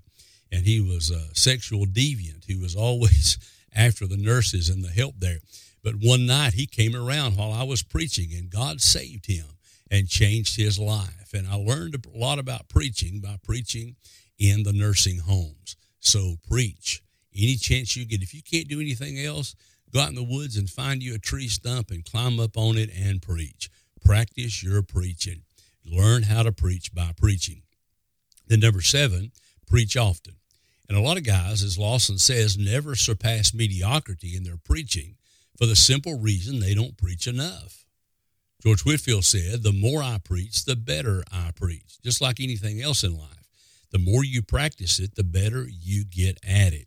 and 0.52 0.66
he 0.66 0.80
was 0.80 1.11
a 1.11 1.35
sexual 1.35 1.87
deviant. 1.87 2.45
He 2.47 2.57
was 2.57 2.75
always 2.76 3.38
after 3.75 4.07
the 4.07 4.16
nurses 4.16 4.69
and 4.69 4.85
the 4.85 4.90
help 4.90 5.14
there. 5.19 5.38
But 5.83 5.95
one 5.95 6.26
night 6.26 6.54
he 6.54 6.66
came 6.66 6.95
around 6.95 7.37
while 7.37 7.52
I 7.52 7.62
was 7.62 7.83
preaching, 7.83 8.30
and 8.35 8.50
God 8.50 8.83
saved 8.83 9.26
him 9.26 9.47
and 9.90 10.09
changed 10.09 10.57
his 10.57 10.78
life. 10.78 11.33
And 11.33 11.49
I 11.49 11.54
learned 11.54 11.95
a 11.95 12.19
lot 12.19 12.38
about 12.38 12.69
preaching 12.69 13.21
by 13.21 13.38
preaching 13.42 13.97
in 14.38 14.62
the 14.62 14.73
nursing 14.73 15.19
homes. 15.19 15.76
So 16.00 16.37
preach 16.49 17.02
any 17.35 17.57
chance 17.57 17.97
you 17.97 18.04
get. 18.04 18.23
If 18.23 18.35
you 18.35 18.42
can't 18.42 18.69
do 18.69 18.80
anything 18.80 19.19
else, 19.19 19.54
go 19.92 20.00
out 20.00 20.09
in 20.09 20.14
the 20.14 20.23
woods 20.23 20.57
and 20.57 20.69
find 20.69 21.02
you 21.02 21.14
a 21.14 21.19
tree 21.19 21.49
stump 21.49 21.90
and 21.90 22.04
climb 22.04 22.40
up 22.40 22.57
on 22.57 22.76
it 22.76 22.90
and 22.97 23.23
preach. 23.23 23.71
Practice 24.04 24.62
your 24.62 24.83
preaching. 24.83 25.42
Learn 25.85 26.25
how 26.25 26.42
to 26.42 26.52
preach 26.52 26.95
by 26.95 27.12
preaching. 27.16 27.62
Then, 28.47 28.61
number 28.61 28.80
seven, 28.80 29.33
preach 29.66 29.97
often. 29.97 30.35
And 30.88 30.99
a 30.99 31.00
lot 31.00 31.16
of 31.16 31.25
guys, 31.25 31.62
as 31.62 31.78
Lawson 31.78 32.19
says, 32.19 32.59
never 32.59 32.97
surpass 32.97 33.54
mediocrity 33.54 34.37
in 34.37 34.42
their 34.42 34.57
preaching 34.57 35.16
for 35.57 35.66
the 35.66 35.76
simple 35.76 36.19
reason 36.19 36.59
they 36.59 36.75
don't 36.75 36.97
preach 36.97 37.26
enough. 37.26 37.85
George 38.62 38.83
Whitefield 38.85 39.25
said, 39.25 39.62
The 39.62 39.73
more 39.73 40.02
I 40.02 40.19
preach, 40.23 40.64
the 40.64 40.76
better 40.76 41.23
I 41.33 41.52
preach, 41.54 42.00
just 42.02 42.21
like 42.21 42.40
anything 42.40 42.83
else 42.83 43.04
in 43.04 43.16
life. 43.16 43.39
The 43.90 43.99
more 43.99 44.25
you 44.25 44.42
practice 44.42 44.99
it, 44.99 45.14
the 45.14 45.25
better 45.25 45.66
you 45.68 46.04
get 46.04 46.38
at 46.47 46.73
it. 46.73 46.87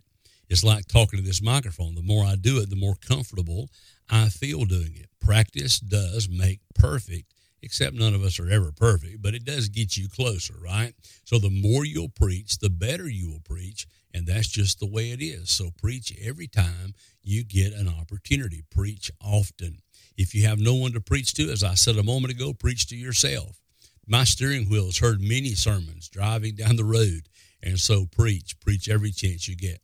It's 0.50 0.63
like 0.63 0.88
talking 0.88 1.19
to 1.19 1.25
this 1.25 1.41
microphone. 1.41 1.95
The 1.95 2.01
more 2.01 2.24
I 2.25 2.36
do 2.36 2.60
it, 2.60 2.69
the 2.69 2.75
more 2.75 2.95
comfortable 2.95 3.69
I 4.10 4.29
feel 4.29 4.65
doing 4.65 4.93
it. 4.95 5.10
Practice 5.19 5.79
does 5.79 6.29
make 6.29 6.60
perfect, 6.75 7.33
except 7.62 7.95
none 7.95 8.13
of 8.13 8.24
us 8.24 8.39
are 8.39 8.50
ever 8.50 8.72
perfect, 8.72 9.22
but 9.22 9.33
it 9.33 9.45
does 9.45 9.69
get 9.69 9.98
you 9.98 10.10
closer, 10.10 10.55
right? 10.62 10.93
So 11.24 11.39
the 11.39 11.50
more 11.50 11.86
you'll 11.86 12.10
preach, 12.10 12.60
the 12.60 12.69
better 12.69 13.10
you 13.10 13.29
will 13.29 13.41
preach, 13.43 13.88
and 14.13 14.27
that's 14.27 14.50
just 14.50 14.79
the 14.79 14.86
way 14.86 15.12
it 15.12 15.22
is. 15.22 15.50
So 15.50 15.72
preach 15.81 16.13
every 16.22 16.48
time 16.48 16.93
you 17.24 17.43
get 17.43 17.74
an 17.74 17.88
opportunity. 17.88 18.63
Preach 18.69 19.12
often. 19.24 19.79
If 20.17 20.36
you 20.36 20.45
have 20.48 20.60
no 20.60 20.75
one 20.75 20.91
to 20.93 21.01
preach 21.01 21.33
to, 21.36 21.50
as 21.51 21.63
I 21.63 21.74
said 21.74 21.98
a 21.98 22.03
moment 22.03 22.33
ago, 22.33 22.53
preach 22.53 22.86
to 22.88 22.95
yourself. 22.95 23.62
My 24.05 24.24
steering 24.24 24.69
wheel 24.69 24.86
has 24.86 24.98
heard 24.98 25.22
many 25.22 25.55
sermons 25.55 26.10
driving 26.10 26.55
down 26.55 26.75
the 26.75 26.83
road. 26.83 27.29
And 27.62 27.79
so 27.79 28.05
preach, 28.05 28.60
preach 28.60 28.89
every 28.89 29.12
chance 29.12 29.48
you 29.48 29.55
get. 29.55 29.79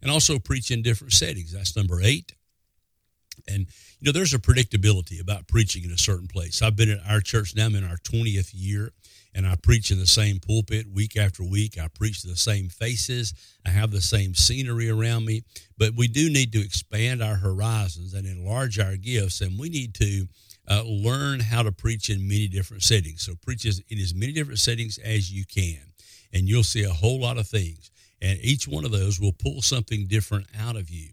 And 0.00 0.10
also 0.10 0.38
preach 0.38 0.70
in 0.70 0.82
different 0.82 1.12
settings. 1.12 1.52
That's 1.52 1.76
number 1.76 2.00
eight. 2.02 2.34
And, 3.48 3.66
you 3.98 4.06
know, 4.06 4.12
there's 4.12 4.34
a 4.34 4.38
predictability 4.38 5.20
about 5.20 5.48
preaching 5.48 5.84
in 5.84 5.90
a 5.90 5.98
certain 5.98 6.28
place. 6.28 6.62
I've 6.62 6.76
been 6.76 6.90
at 6.90 7.00
our 7.08 7.20
church 7.20 7.54
now, 7.56 7.66
I'm 7.66 7.74
in 7.74 7.84
our 7.84 7.96
20th 7.96 8.50
year, 8.52 8.92
and 9.34 9.46
I 9.46 9.56
preach 9.56 9.90
in 9.90 9.98
the 9.98 10.06
same 10.06 10.38
pulpit 10.38 10.86
week 10.88 11.16
after 11.16 11.42
week. 11.42 11.76
I 11.78 11.88
preach 11.88 12.22
to 12.22 12.28
the 12.28 12.36
same 12.36 12.68
faces. 12.68 13.34
I 13.66 13.70
have 13.70 13.90
the 13.90 14.00
same 14.00 14.34
scenery 14.34 14.88
around 14.88 15.24
me. 15.24 15.42
But 15.76 15.94
we 15.96 16.06
do 16.06 16.30
need 16.30 16.52
to 16.52 16.60
expand 16.60 17.22
our 17.22 17.36
horizons 17.36 18.14
and 18.14 18.26
enlarge 18.26 18.78
our 18.78 18.96
gifts, 18.96 19.40
and 19.40 19.58
we 19.58 19.68
need 19.68 19.94
to 19.94 20.28
uh, 20.68 20.82
learn 20.84 21.40
how 21.40 21.62
to 21.62 21.72
preach 21.72 22.10
in 22.10 22.26
many 22.26 22.48
different 22.48 22.82
settings. 22.82 23.22
So, 23.22 23.34
preach 23.42 23.64
in 23.64 23.98
as 23.98 24.14
many 24.14 24.32
different 24.32 24.60
settings 24.60 24.98
as 24.98 25.30
you 25.30 25.44
can, 25.44 25.92
and 26.32 26.48
you'll 26.48 26.64
see 26.64 26.84
a 26.84 26.90
whole 26.90 27.20
lot 27.20 27.38
of 27.38 27.46
things. 27.46 27.90
And 28.22 28.38
each 28.40 28.66
one 28.66 28.84
of 28.84 28.90
those 28.90 29.20
will 29.20 29.32
pull 29.32 29.60
something 29.60 30.06
different 30.06 30.46
out 30.58 30.76
of 30.76 30.88
you. 30.88 31.10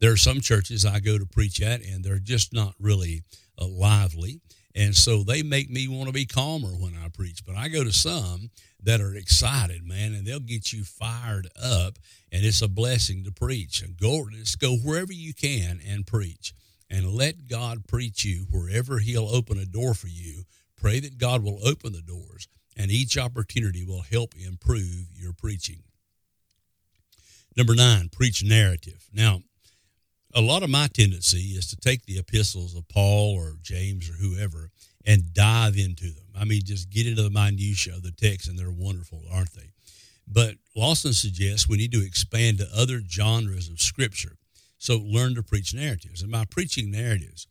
There 0.00 0.12
are 0.12 0.16
some 0.16 0.40
churches 0.40 0.86
I 0.86 1.00
go 1.00 1.18
to 1.18 1.26
preach 1.26 1.60
at, 1.60 1.84
and 1.84 2.04
they're 2.04 2.18
just 2.18 2.52
not 2.52 2.74
really 2.78 3.22
uh, 3.60 3.66
lively. 3.66 4.40
And 4.74 4.96
so 4.96 5.22
they 5.22 5.42
make 5.42 5.70
me 5.70 5.86
want 5.86 6.06
to 6.06 6.12
be 6.12 6.24
calmer 6.24 6.70
when 6.70 6.96
I 6.96 7.08
preach. 7.08 7.44
But 7.44 7.56
I 7.56 7.68
go 7.68 7.84
to 7.84 7.92
some 7.92 8.50
that 8.82 9.00
are 9.00 9.14
excited, 9.14 9.86
man, 9.86 10.14
and 10.14 10.26
they'll 10.26 10.40
get 10.40 10.72
you 10.72 10.84
fired 10.84 11.48
up. 11.62 11.98
And 12.30 12.44
it's 12.44 12.62
a 12.62 12.68
blessing 12.68 13.24
to 13.24 13.32
preach. 13.32 13.82
And 13.82 13.96
go, 13.96 14.26
just 14.30 14.58
go 14.58 14.76
wherever 14.76 15.12
you 15.12 15.34
can 15.34 15.80
and 15.86 16.06
preach 16.06 16.54
and 16.92 17.10
let 17.10 17.48
God 17.48 17.88
preach 17.88 18.22
you 18.22 18.46
wherever 18.50 18.98
He'll 18.98 19.28
open 19.28 19.58
a 19.58 19.64
door 19.64 19.94
for 19.94 20.08
you. 20.08 20.44
Pray 20.76 21.00
that 21.00 21.16
God 21.16 21.42
will 21.42 21.58
open 21.66 21.92
the 21.92 22.02
doors, 22.02 22.48
and 22.76 22.90
each 22.90 23.16
opportunity 23.16 23.82
will 23.84 24.02
help 24.02 24.34
improve 24.36 25.06
your 25.16 25.32
preaching. 25.32 25.82
Number 27.56 27.74
nine, 27.74 28.10
preach 28.10 28.44
narrative. 28.44 29.06
Now, 29.12 29.40
a 30.34 30.40
lot 30.40 30.62
of 30.62 30.70
my 30.70 30.88
tendency 30.88 31.56
is 31.56 31.66
to 31.68 31.76
take 31.76 32.04
the 32.04 32.18
epistles 32.18 32.74
of 32.74 32.88
Paul 32.88 33.34
or 33.34 33.54
James 33.62 34.08
or 34.08 34.14
whoever 34.14 34.70
and 35.06 35.34
dive 35.34 35.76
into 35.76 36.10
them. 36.10 36.26
I 36.38 36.44
mean, 36.44 36.62
just 36.64 36.90
get 36.90 37.06
into 37.06 37.22
the 37.22 37.30
minutiae 37.30 37.94
of 37.94 38.02
the 38.02 38.12
text, 38.12 38.48
and 38.48 38.58
they're 38.58 38.70
wonderful, 38.70 39.22
aren't 39.32 39.54
they? 39.54 39.70
But 40.26 40.56
Lawson 40.76 41.12
suggests 41.12 41.68
we 41.68 41.76
need 41.76 41.92
to 41.92 42.04
expand 42.04 42.58
to 42.58 42.68
other 42.74 43.00
genres 43.00 43.68
of 43.68 43.80
Scripture. 43.80 44.36
So 44.82 44.98
learn 44.98 45.36
to 45.36 45.44
preach 45.44 45.72
narratives. 45.72 46.22
And 46.22 46.32
by 46.32 46.44
preaching 46.44 46.90
narratives, 46.90 47.46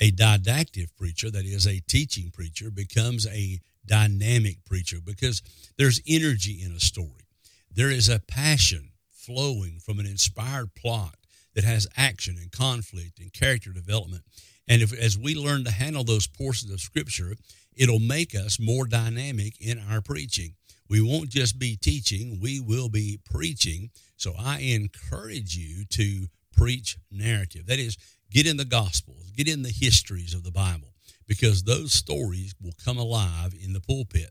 a 0.00 0.10
didactic 0.10 0.96
preacher, 0.96 1.30
that 1.30 1.44
is 1.44 1.66
a 1.66 1.80
teaching 1.80 2.30
preacher, 2.30 2.70
becomes 2.70 3.26
a 3.26 3.60
dynamic 3.84 4.64
preacher 4.64 4.96
because 5.04 5.42
there's 5.76 6.00
energy 6.08 6.62
in 6.64 6.72
a 6.72 6.80
story. 6.80 7.28
There 7.70 7.90
is 7.90 8.08
a 8.08 8.18
passion 8.18 8.92
flowing 9.10 9.78
from 9.84 9.98
an 9.98 10.06
inspired 10.06 10.74
plot 10.74 11.16
that 11.54 11.64
has 11.64 11.86
action 11.98 12.38
and 12.40 12.50
conflict 12.50 13.18
and 13.18 13.30
character 13.30 13.72
development. 13.74 14.22
And 14.66 14.80
if, 14.80 14.98
as 14.98 15.18
we 15.18 15.34
learn 15.34 15.64
to 15.64 15.70
handle 15.70 16.04
those 16.04 16.26
portions 16.26 16.72
of 16.72 16.80
Scripture, 16.80 17.34
it'll 17.76 17.98
make 18.00 18.34
us 18.34 18.58
more 18.58 18.86
dynamic 18.86 19.60
in 19.60 19.78
our 19.90 20.00
preaching. 20.00 20.54
We 20.88 21.02
won't 21.02 21.28
just 21.28 21.58
be 21.58 21.76
teaching, 21.76 22.38
we 22.40 22.58
will 22.58 22.88
be 22.88 23.20
preaching. 23.22 23.90
So 24.16 24.32
I 24.38 24.60
encourage 24.60 25.54
you 25.54 25.84
to 25.90 26.28
preach 26.60 26.98
narrative. 27.10 27.66
That 27.66 27.78
is, 27.78 27.96
get 28.30 28.46
in 28.46 28.58
the 28.58 28.66
Gospels, 28.66 29.30
get 29.34 29.48
in 29.48 29.62
the 29.62 29.70
histories 29.70 30.34
of 30.34 30.44
the 30.44 30.50
Bible, 30.50 30.92
because 31.26 31.62
those 31.62 31.94
stories 31.94 32.54
will 32.60 32.74
come 32.84 32.98
alive 32.98 33.54
in 33.58 33.72
the 33.72 33.80
pulpit. 33.80 34.30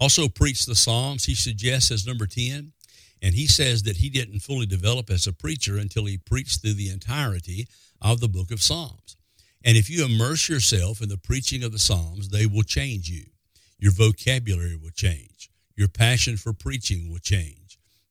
Also, 0.00 0.26
preach 0.26 0.64
the 0.64 0.74
Psalms, 0.74 1.26
he 1.26 1.34
suggests 1.34 1.90
as 1.90 2.06
number 2.06 2.26
10. 2.26 2.72
And 3.22 3.34
he 3.34 3.46
says 3.46 3.82
that 3.82 3.98
he 3.98 4.08
didn't 4.08 4.40
fully 4.40 4.64
develop 4.64 5.10
as 5.10 5.26
a 5.26 5.34
preacher 5.34 5.76
until 5.76 6.06
he 6.06 6.16
preached 6.16 6.62
through 6.62 6.72
the 6.72 6.88
entirety 6.88 7.68
of 8.00 8.20
the 8.20 8.28
book 8.28 8.50
of 8.50 8.62
Psalms. 8.62 9.18
And 9.62 9.76
if 9.76 9.90
you 9.90 10.06
immerse 10.06 10.48
yourself 10.48 11.02
in 11.02 11.10
the 11.10 11.18
preaching 11.18 11.62
of 11.62 11.72
the 11.72 11.78
Psalms, 11.78 12.30
they 12.30 12.46
will 12.46 12.62
change 12.62 13.10
you. 13.10 13.26
Your 13.78 13.92
vocabulary 13.92 14.74
will 14.74 14.92
change. 14.94 15.50
Your 15.76 15.88
passion 15.88 16.38
for 16.38 16.54
preaching 16.54 17.10
will 17.10 17.18
change 17.18 17.59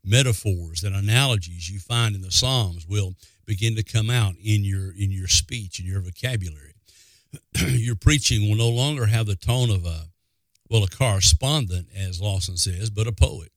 metaphors 0.03 0.83
and 0.83 0.95
analogies 0.95 1.69
you 1.69 1.79
find 1.79 2.15
in 2.15 2.21
the 2.21 2.31
Psalms 2.31 2.87
will 2.87 3.15
begin 3.45 3.75
to 3.75 3.83
come 3.83 4.09
out 4.09 4.35
in 4.43 4.63
your 4.63 4.91
in 4.91 5.11
your 5.11 5.27
speech 5.27 5.79
and 5.79 5.87
your 5.87 6.01
vocabulary. 6.01 6.73
your 7.67 7.95
preaching 7.95 8.49
will 8.49 8.57
no 8.57 8.69
longer 8.69 9.05
have 9.05 9.25
the 9.25 9.35
tone 9.35 9.69
of 9.69 9.85
a 9.85 10.05
well 10.69 10.83
a 10.83 10.87
correspondent, 10.87 11.89
as 11.95 12.21
Lawson 12.21 12.57
says, 12.57 12.89
but 12.89 13.07
a 13.07 13.11
poet. 13.11 13.51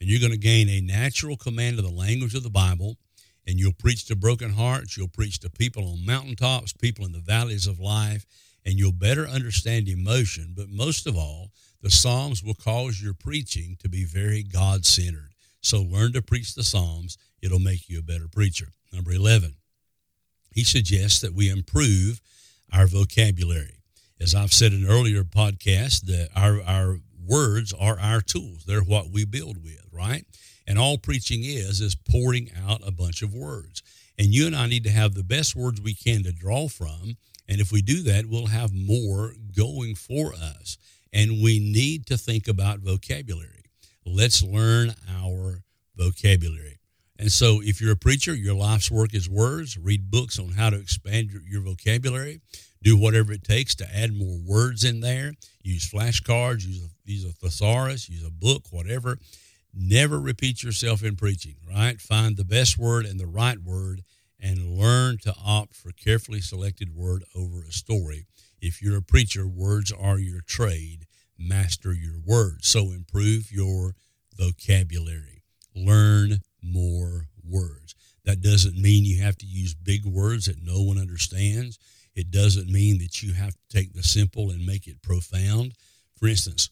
And 0.00 0.08
you're 0.08 0.20
going 0.20 0.32
to 0.32 0.38
gain 0.38 0.68
a 0.68 0.80
natural 0.80 1.36
command 1.36 1.78
of 1.78 1.84
the 1.84 1.90
language 1.90 2.34
of 2.34 2.42
the 2.42 2.50
Bible, 2.50 2.96
and 3.46 3.58
you'll 3.58 3.72
preach 3.72 4.06
to 4.06 4.16
broken 4.16 4.50
hearts. 4.50 4.96
You'll 4.96 5.08
preach 5.08 5.40
to 5.40 5.50
people 5.50 5.90
on 5.90 6.06
mountaintops, 6.06 6.72
people 6.72 7.04
in 7.04 7.12
the 7.12 7.18
valleys 7.18 7.66
of 7.66 7.80
life, 7.80 8.24
and 8.64 8.74
you'll 8.74 8.92
better 8.92 9.26
understand 9.26 9.88
emotion. 9.88 10.54
But 10.56 10.68
most 10.68 11.06
of 11.06 11.16
all, 11.16 11.50
the 11.82 11.90
Psalms 11.90 12.42
will 12.42 12.54
cause 12.54 13.02
your 13.02 13.14
preaching 13.14 13.76
to 13.80 13.88
be 13.88 14.04
very 14.04 14.42
God 14.42 14.84
centered. 14.84 15.29
So 15.60 15.82
learn 15.82 16.12
to 16.14 16.22
preach 16.22 16.54
the 16.54 16.64
Psalms. 16.64 17.18
It'll 17.42 17.58
make 17.58 17.88
you 17.88 17.98
a 17.98 18.02
better 18.02 18.28
preacher. 18.28 18.68
Number 18.92 19.12
11, 19.12 19.54
he 20.52 20.64
suggests 20.64 21.20
that 21.20 21.34
we 21.34 21.48
improve 21.48 22.20
our 22.72 22.86
vocabulary. 22.86 23.78
As 24.20 24.34
I've 24.34 24.52
said 24.52 24.72
in 24.72 24.86
earlier 24.86 25.22
podcasts, 25.24 26.02
that 26.02 26.28
our, 26.34 26.60
our 26.62 26.98
words 27.24 27.72
are 27.72 27.98
our 27.98 28.20
tools. 28.20 28.64
They're 28.66 28.82
what 28.82 29.10
we 29.10 29.24
build 29.24 29.62
with, 29.62 29.80
right? 29.92 30.24
And 30.66 30.78
all 30.78 30.98
preaching 30.98 31.44
is, 31.44 31.80
is 31.80 31.94
pouring 31.94 32.50
out 32.66 32.86
a 32.86 32.92
bunch 32.92 33.22
of 33.22 33.34
words. 33.34 33.82
And 34.18 34.28
you 34.28 34.46
and 34.46 34.54
I 34.54 34.66
need 34.66 34.84
to 34.84 34.90
have 34.90 35.14
the 35.14 35.24
best 35.24 35.56
words 35.56 35.80
we 35.80 35.94
can 35.94 36.22
to 36.24 36.32
draw 36.32 36.68
from. 36.68 37.16
And 37.48 37.60
if 37.60 37.72
we 37.72 37.82
do 37.82 38.02
that, 38.02 38.26
we'll 38.26 38.46
have 38.46 38.72
more 38.72 39.32
going 39.56 39.94
for 39.94 40.34
us. 40.34 40.76
And 41.12 41.42
we 41.42 41.58
need 41.58 42.06
to 42.06 42.18
think 42.18 42.46
about 42.46 42.80
vocabulary. 42.80 43.59
Let's 44.12 44.42
learn 44.42 44.94
our 45.08 45.62
vocabulary. 45.96 46.78
And 47.16 47.30
so, 47.30 47.60
if 47.62 47.80
you're 47.80 47.92
a 47.92 47.96
preacher, 47.96 48.34
your 48.34 48.54
life's 48.54 48.90
work 48.90 49.14
is 49.14 49.28
words. 49.28 49.78
Read 49.78 50.10
books 50.10 50.38
on 50.38 50.50
how 50.50 50.70
to 50.70 50.78
expand 50.78 51.30
your, 51.30 51.42
your 51.42 51.60
vocabulary. 51.60 52.40
Do 52.82 52.96
whatever 52.96 53.32
it 53.32 53.44
takes 53.44 53.74
to 53.76 53.94
add 53.94 54.12
more 54.12 54.38
words 54.44 54.84
in 54.84 55.00
there. 55.00 55.34
Use 55.62 55.88
flashcards, 55.88 56.66
use 56.66 56.82
a, 56.82 56.88
use 57.04 57.24
a 57.24 57.32
thesaurus, 57.32 58.08
use 58.08 58.26
a 58.26 58.30
book, 58.30 58.64
whatever. 58.70 59.18
Never 59.72 60.18
repeat 60.18 60.62
yourself 60.62 61.04
in 61.04 61.14
preaching, 61.14 61.56
right? 61.68 62.00
Find 62.00 62.36
the 62.36 62.44
best 62.44 62.78
word 62.78 63.06
and 63.06 63.20
the 63.20 63.26
right 63.26 63.58
word 63.58 64.02
and 64.40 64.78
learn 64.78 65.18
to 65.18 65.34
opt 65.44 65.76
for 65.76 65.92
carefully 65.92 66.40
selected 66.40 66.96
word 66.96 67.24
over 67.36 67.62
a 67.62 67.70
story. 67.70 68.26
If 68.60 68.82
you're 68.82 68.96
a 68.96 69.02
preacher, 69.02 69.46
words 69.46 69.92
are 69.92 70.18
your 70.18 70.40
trade 70.40 71.06
master 71.40 71.92
your 71.92 72.18
words. 72.24 72.68
So 72.68 72.92
improve 72.92 73.50
your 73.50 73.94
vocabulary. 74.36 75.42
Learn 75.74 76.40
more 76.62 77.28
words. 77.44 77.94
That 78.24 78.42
doesn't 78.42 78.76
mean 78.76 79.04
you 79.04 79.22
have 79.22 79.38
to 79.38 79.46
use 79.46 79.74
big 79.74 80.04
words 80.04 80.46
that 80.46 80.62
no 80.62 80.82
one 80.82 80.98
understands. 80.98 81.78
It 82.14 82.30
doesn't 82.30 82.68
mean 82.68 82.98
that 82.98 83.22
you 83.22 83.32
have 83.32 83.54
to 83.54 83.76
take 83.76 83.92
the 83.94 84.02
simple 84.02 84.50
and 84.50 84.66
make 84.66 84.86
it 84.86 85.02
profound. 85.02 85.74
For 86.16 86.26
instance, 86.26 86.68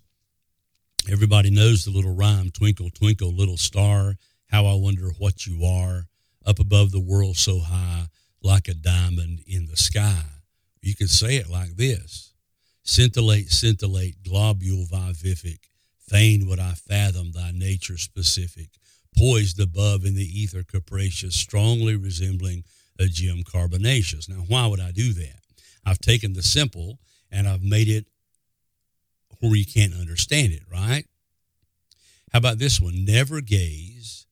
everybody 1.11 1.51
knows 1.51 1.85
the 1.85 1.91
little 1.91 2.15
rhyme, 2.15 2.51
Twinkle, 2.51 2.91
Twinkle, 2.91 3.33
Little 3.33 3.57
Star, 3.57 4.17
How 4.51 4.67
I 4.67 4.75
Wonder 4.75 5.11
What 5.19 5.47
You 5.47 5.65
Are, 5.65 6.07
up 6.45 6.59
above 6.59 6.93
the 6.93 7.01
world 7.01 7.37
so 7.37 7.61
high, 7.61 8.07
like 8.43 8.69
a 8.69 8.75
diamond 8.75 9.41
in 9.47 9.67
the 9.67 9.77
sky. 9.77 10.23
You 10.83 10.95
could 10.95 11.11
say 11.11 11.37
it 11.37 11.49
like 11.49 11.77
this 11.77 12.28
Scintillate, 12.89 13.51
scintillate, 13.51 14.23
globule 14.23 14.87
vivific, 14.87 15.59
fain 16.09 16.49
would 16.49 16.59
I 16.59 16.73
fathom 16.73 17.33
thy 17.33 17.51
nature 17.51 17.99
specific, 17.99 18.71
poised 19.15 19.61
above 19.61 20.07
in 20.07 20.15
the 20.15 20.25
ether 20.25 20.65
capricious, 20.65 21.35
strongly 21.35 21.97
resembling 21.97 22.65
a 22.99 23.05
gem 23.05 23.43
carbonaceous. 23.45 24.27
Now, 24.27 24.43
why 24.49 24.67
would 24.67 24.81
I 24.81 24.93
do 24.93 25.13
that? 25.13 25.41
I've 25.85 25.99
taken 25.99 26.33
the 26.33 26.43
simple 26.43 26.99
and 27.31 27.47
I've 27.47 27.63
made 27.63 27.89
it 27.89 28.07
where 29.41 29.55
you 29.55 29.67
can't 29.67 29.93
understand 29.93 30.55
it, 30.55 30.63
right? 30.73 31.05
How 32.33 32.39
about 32.39 32.59
this 32.59 32.81
one? 32.81 33.05
Never 33.05 33.43
gaze 33.43 34.25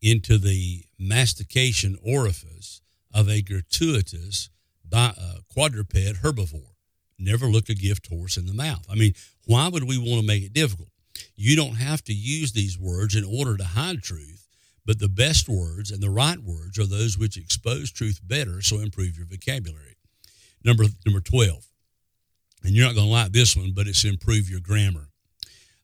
into 0.00 0.38
the 0.38 0.84
mastication 1.00 1.98
orifice 2.00 2.80
of 3.12 3.28
a 3.28 3.42
gratuitous 3.42 4.50
uh, 4.92 5.12
quadruped 5.52 5.96
herbivore 5.96 6.73
never 7.18 7.46
look 7.46 7.68
a 7.68 7.74
gift 7.74 8.08
horse 8.08 8.36
in 8.36 8.46
the 8.46 8.54
mouth. 8.54 8.84
I 8.90 8.94
mean, 8.94 9.14
why 9.46 9.68
would 9.68 9.84
we 9.84 9.98
want 9.98 10.20
to 10.20 10.26
make 10.26 10.42
it 10.42 10.52
difficult? 10.52 10.88
You 11.36 11.56
don't 11.56 11.76
have 11.76 12.02
to 12.04 12.12
use 12.12 12.52
these 12.52 12.78
words 12.78 13.14
in 13.14 13.24
order 13.24 13.56
to 13.56 13.64
hide 13.64 14.02
truth, 14.02 14.46
but 14.84 14.98
the 14.98 15.08
best 15.08 15.48
words 15.48 15.90
and 15.90 16.02
the 16.02 16.10
right 16.10 16.38
words 16.38 16.78
are 16.78 16.86
those 16.86 17.16
which 17.18 17.36
expose 17.36 17.90
truth 17.90 18.20
better, 18.22 18.60
so 18.60 18.80
improve 18.80 19.16
your 19.16 19.26
vocabulary. 19.26 19.96
Number 20.64 20.84
number 21.04 21.20
12. 21.20 21.64
And 22.64 22.74
you're 22.74 22.86
not 22.86 22.94
going 22.94 23.06
to 23.06 23.12
like 23.12 23.32
this 23.32 23.56
one, 23.56 23.72
but 23.74 23.86
it's 23.86 24.04
improve 24.04 24.48
your 24.48 24.60
grammar. 24.60 25.08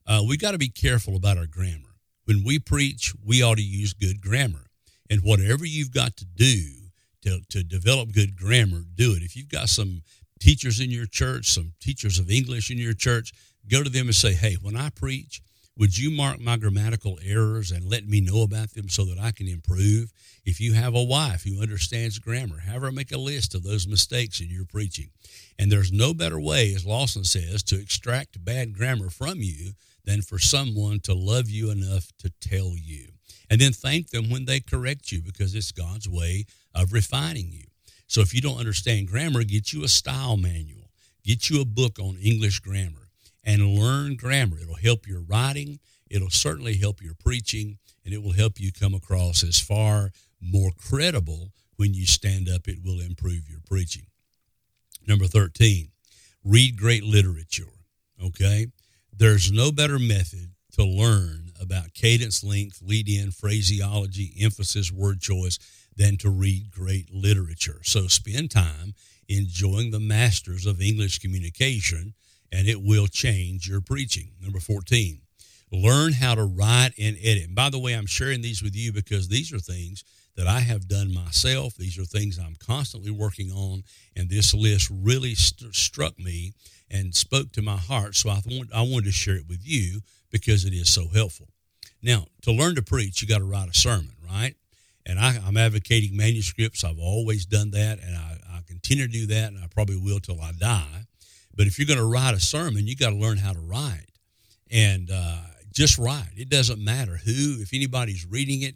Uh, 0.07 0.23
we 0.27 0.35
got 0.35 0.51
to 0.51 0.57
be 0.57 0.69
careful 0.69 1.15
about 1.15 1.37
our 1.37 1.45
grammar. 1.45 1.95
When 2.25 2.43
we 2.43 2.59
preach, 2.59 3.13
we 3.23 3.43
ought 3.43 3.57
to 3.57 3.63
use 3.63 3.93
good 3.93 4.21
grammar. 4.21 4.65
And 5.09 5.21
whatever 5.21 5.65
you've 5.65 5.91
got 5.91 6.17
to 6.17 6.25
do 6.25 6.71
to, 7.23 7.41
to 7.49 7.63
develop 7.63 8.11
good 8.11 8.35
grammar, 8.35 8.81
do 8.95 9.13
it. 9.13 9.21
If 9.21 9.35
you've 9.35 9.49
got 9.49 9.69
some 9.69 10.01
teachers 10.41 10.79
in 10.81 10.91
your 10.91 11.05
church, 11.05 11.51
some 11.51 11.73
teachers 11.79 12.19
of 12.19 12.29
English 12.29 12.69
in 12.69 12.77
your 12.77 12.93
church, 12.93 13.31
go 13.69 13.83
to 13.83 13.89
them 13.89 14.07
and 14.07 14.15
say, 14.15 14.33
hey, 14.33 14.57
when 14.61 14.75
I 14.75 14.89
preach, 14.89 15.41
would 15.77 15.97
you 15.97 16.11
mark 16.11 16.39
my 16.39 16.57
grammatical 16.57 17.17
errors 17.23 17.71
and 17.71 17.89
let 17.89 18.05
me 18.05 18.19
know 18.19 18.41
about 18.43 18.73
them 18.73 18.89
so 18.89 19.05
that 19.05 19.17
I 19.17 19.31
can 19.31 19.47
improve? 19.47 20.11
If 20.43 20.59
you 20.59 20.73
have 20.73 20.95
a 20.95 21.03
wife 21.03 21.43
who 21.43 21.61
understands 21.61 22.19
grammar, 22.19 22.59
have 22.59 22.81
her 22.81 22.91
make 22.91 23.11
a 23.11 23.17
list 23.17 23.55
of 23.55 23.63
those 23.63 23.87
mistakes 23.87 24.41
in 24.41 24.49
your 24.49 24.65
preaching. 24.65 25.11
And 25.57 25.71
there's 25.71 25.91
no 25.91 26.13
better 26.13 26.39
way, 26.39 26.73
as 26.73 26.85
Lawson 26.85 27.23
says, 27.23 27.63
to 27.63 27.79
extract 27.79 28.43
bad 28.43 28.75
grammar 28.75 29.09
from 29.09 29.37
you 29.37 29.73
than 30.03 30.21
for 30.21 30.39
someone 30.39 30.99
to 31.01 31.13
love 31.13 31.49
you 31.49 31.71
enough 31.71 32.11
to 32.19 32.31
tell 32.41 32.73
you. 32.75 33.07
And 33.49 33.61
then 33.61 33.71
thank 33.71 34.09
them 34.09 34.29
when 34.29 34.45
they 34.45 34.59
correct 34.59 35.11
you 35.11 35.21
because 35.21 35.55
it's 35.55 35.71
God's 35.71 36.09
way 36.09 36.45
of 36.73 36.93
refining 36.93 37.49
you. 37.51 37.70
So 38.11 38.19
if 38.19 38.33
you 38.33 38.41
don't 38.41 38.59
understand 38.59 39.07
grammar, 39.07 39.45
get 39.45 39.71
you 39.71 39.85
a 39.85 39.87
style 39.87 40.35
manual, 40.35 40.91
get 41.23 41.49
you 41.49 41.61
a 41.61 41.65
book 41.65 41.97
on 41.97 42.17
English 42.21 42.59
grammar 42.59 43.07
and 43.45 43.79
learn 43.79 44.17
grammar. 44.17 44.57
It'll 44.61 44.75
help 44.75 45.07
your 45.07 45.21
writing, 45.21 45.79
it'll 46.09 46.29
certainly 46.29 46.75
help 46.75 47.01
your 47.01 47.13
preaching, 47.13 47.77
and 48.03 48.13
it 48.13 48.21
will 48.21 48.33
help 48.33 48.59
you 48.59 48.73
come 48.73 48.93
across 48.93 49.43
as 49.43 49.61
far 49.61 50.11
more 50.41 50.71
credible 50.77 51.53
when 51.77 51.93
you 51.93 52.05
stand 52.05 52.49
up. 52.49 52.67
It 52.67 52.79
will 52.83 52.99
improve 52.99 53.49
your 53.49 53.61
preaching. 53.65 54.07
Number 55.07 55.25
13, 55.25 55.87
read 56.43 56.77
great 56.77 57.05
literature. 57.05 57.71
Okay? 58.21 58.67
There's 59.15 59.53
no 59.53 59.71
better 59.71 59.99
method 59.99 60.49
to 60.73 60.83
learn 60.83 61.53
about 61.61 61.93
cadence, 61.93 62.43
length, 62.43 62.81
lead 62.81 63.07
in, 63.07 63.31
phraseology, 63.31 64.33
emphasis, 64.41 64.91
word 64.91 65.21
choice 65.21 65.59
than 65.95 66.17
to 66.17 66.29
read 66.29 66.71
great 66.71 67.13
literature. 67.13 67.81
So 67.83 68.07
spend 68.07 68.51
time 68.51 68.93
enjoying 69.27 69.91
the 69.91 69.99
masters 69.99 70.65
of 70.65 70.81
English 70.81 71.19
communication 71.19 72.13
and 72.51 72.67
it 72.67 72.81
will 72.81 73.07
change 73.07 73.67
your 73.67 73.81
preaching. 73.81 74.31
Number 74.41 74.59
14, 74.59 75.21
learn 75.71 76.13
how 76.13 76.35
to 76.35 76.43
write 76.43 76.91
and 76.99 77.17
edit. 77.21 77.45
And 77.45 77.55
by 77.55 77.69
the 77.69 77.79
way, 77.79 77.93
I'm 77.93 78.05
sharing 78.05 78.41
these 78.41 78.61
with 78.61 78.75
you 78.75 78.91
because 78.91 79.29
these 79.29 79.53
are 79.53 79.59
things 79.59 80.03
that 80.35 80.47
I 80.47 80.59
have 80.59 80.87
done 80.87 81.13
myself. 81.13 81.75
These 81.75 81.97
are 81.97 82.05
things 82.05 82.37
I'm 82.37 82.55
constantly 82.55 83.11
working 83.11 83.51
on, 83.51 83.83
and 84.15 84.29
this 84.29 84.53
list 84.53 84.89
really 84.91 85.35
st- 85.35 85.75
struck 85.75 86.17
me 86.17 86.53
and 86.89 87.15
spoke 87.15 87.51
to 87.53 87.61
my 87.61 87.77
heart. 87.77 88.15
So 88.15 88.29
I, 88.29 88.41
want, 88.45 88.73
I 88.73 88.81
wanted 88.81 89.05
to 89.05 89.11
share 89.11 89.35
it 89.35 89.47
with 89.47 89.61
you 89.63 90.01
because 90.29 90.65
it 90.65 90.73
is 90.73 90.91
so 90.91 91.07
helpful. 91.07 91.47
Now, 92.01 92.25
to 92.43 92.51
learn 92.51 92.75
to 92.75 92.81
preach, 92.81 93.21
you 93.21 93.27
got 93.27 93.39
to 93.39 93.43
write 93.43 93.69
a 93.69 93.73
sermon, 93.73 94.15
right? 94.25 94.55
And 95.05 95.19
I, 95.19 95.35
am 95.47 95.57
advocating 95.57 96.15
manuscripts. 96.15 96.83
I've 96.83 96.99
always 96.99 97.45
done 97.45 97.71
that, 97.71 97.99
and 97.99 98.15
I, 98.15 98.37
I 98.49 98.61
continue 98.67 99.07
to 99.07 99.11
do 99.11 99.25
that, 99.27 99.51
and 99.51 99.63
I 99.63 99.67
probably 99.67 99.97
will 99.97 100.19
till 100.19 100.39
I 100.41 100.51
die. 100.51 101.07
But 101.55 101.67
if 101.67 101.77
you're 101.77 101.87
going 101.87 101.99
to 101.99 102.05
write 102.05 102.33
a 102.33 102.39
sermon, 102.39 102.87
you 102.87 102.95
got 102.95 103.09
to 103.09 103.15
learn 103.15 103.37
how 103.37 103.53
to 103.53 103.59
write 103.59 104.07
and 104.69 105.09
uh, 105.11 105.39
just 105.71 105.97
write. 105.97 106.31
It 106.35 106.49
doesn't 106.49 106.83
matter 106.83 107.17
who, 107.17 107.57
if 107.59 107.73
anybody's 107.73 108.25
reading 108.25 108.61
it, 108.61 108.75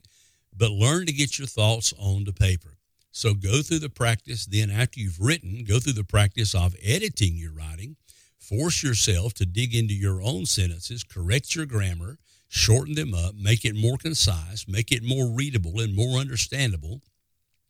but 0.55 0.71
learn 0.71 1.05
to 1.05 1.13
get 1.13 1.37
your 1.37 1.47
thoughts 1.47 1.93
on 1.97 2.25
the 2.25 2.33
paper. 2.33 2.77
So 3.11 3.33
go 3.33 3.61
through 3.61 3.79
the 3.79 3.89
practice. 3.89 4.45
Then, 4.45 4.69
after 4.69 4.99
you've 4.99 5.21
written, 5.21 5.63
go 5.63 5.79
through 5.79 5.93
the 5.93 6.03
practice 6.03 6.53
of 6.53 6.75
editing 6.83 7.37
your 7.37 7.53
writing. 7.53 7.95
Force 8.37 8.83
yourself 8.83 9.33
to 9.35 9.45
dig 9.45 9.73
into 9.73 9.93
your 9.93 10.21
own 10.21 10.45
sentences, 10.45 11.03
correct 11.03 11.55
your 11.55 11.65
grammar, 11.65 12.19
shorten 12.55 12.95
them 12.95 13.13
up, 13.13 13.35
make 13.35 13.65
it 13.65 13.75
more 13.75 13.97
concise, 13.97 14.67
make 14.67 14.91
it 14.91 15.03
more 15.03 15.27
readable 15.27 15.79
and 15.79 15.95
more 15.95 16.17
understandable 16.17 17.01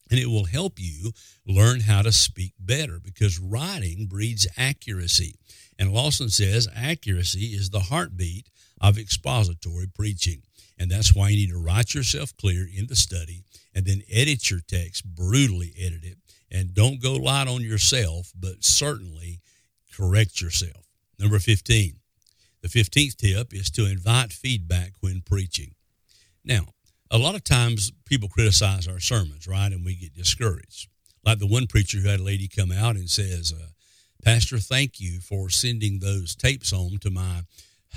and 0.09 0.19
it 0.19 0.27
will 0.27 0.45
help 0.45 0.73
you 0.77 1.11
learn 1.47 1.81
how 1.81 2.01
to 2.01 2.11
speak 2.11 2.53
better 2.59 2.99
because 3.03 3.39
writing 3.39 4.05
breeds 4.05 4.47
accuracy. 4.57 5.35
And 5.79 5.91
Lawson 5.91 6.29
says 6.29 6.67
accuracy 6.75 7.47
is 7.47 7.69
the 7.69 7.79
heartbeat 7.79 8.47
of 8.79 8.97
expository 8.97 9.87
preaching. 9.87 10.43
And 10.77 10.91
that's 10.91 11.15
why 11.15 11.29
you 11.29 11.37
need 11.37 11.49
to 11.49 11.57
write 11.57 11.93
yourself 11.93 12.35
clear 12.37 12.67
in 12.71 12.87
the 12.87 12.95
study 12.95 13.43
and 13.73 13.85
then 13.85 14.03
edit 14.11 14.49
your 14.51 14.59
text, 14.67 15.05
brutally 15.05 15.73
edit 15.79 16.03
it. 16.03 16.17
And 16.51 16.73
don't 16.73 17.01
go 17.01 17.13
light 17.13 17.47
on 17.47 17.61
yourself, 17.61 18.31
but 18.39 18.63
certainly 18.63 19.41
correct 19.95 20.41
yourself. 20.41 20.85
Number 21.17 21.39
15. 21.39 21.95
The 22.65 22.83
15th 22.83 23.17
tip 23.17 23.53
is 23.53 23.69
to 23.71 23.85
invite 23.85 24.33
feedback 24.33 24.93
when 24.99 25.21
preaching. 25.21 25.75
Now, 26.43 26.65
a 27.11 27.19
lot 27.19 27.35
of 27.35 27.43
times 27.43 27.91
people 28.05 28.27
criticize 28.27 28.87
our 28.87 28.99
sermons, 28.99 29.47
right? 29.47 29.71
And 29.71 29.85
we 29.85 29.93
get 29.93 30.15
discouraged. 30.15 30.89
Like 31.23 31.37
the 31.37 31.45
one 31.45 31.67
preacher 31.67 31.99
who 31.99 32.09
had 32.09 32.21
a 32.21 32.23
lady 32.23 32.47
come 32.47 32.71
out 32.71 32.95
and 32.95 33.07
says, 33.07 33.53
uh, 33.53 33.67
Pastor, 34.23 34.57
thank 34.57 34.99
you 34.99 35.19
for 35.19 35.51
sending 35.51 35.99
those 35.99 36.35
tapes 36.35 36.71
home 36.71 36.97
to 37.01 37.11
my 37.11 37.41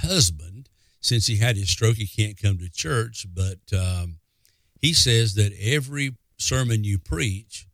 husband. 0.02 0.68
Since 1.00 1.28
he 1.28 1.37
had 1.37 1.57
his 1.57 1.70
stroke, 1.70 1.96
he 1.96 2.07
can't 2.07 2.37
come 2.37 2.59
to 2.59 2.70
church, 2.70 3.26
but 3.35 3.61
um, 3.72 4.18
he 4.83 4.92
says 4.92 5.35
that 5.37 5.54
every 5.59 6.14
sermon 6.37 6.85
you 6.85 6.98
preach 6.98 7.66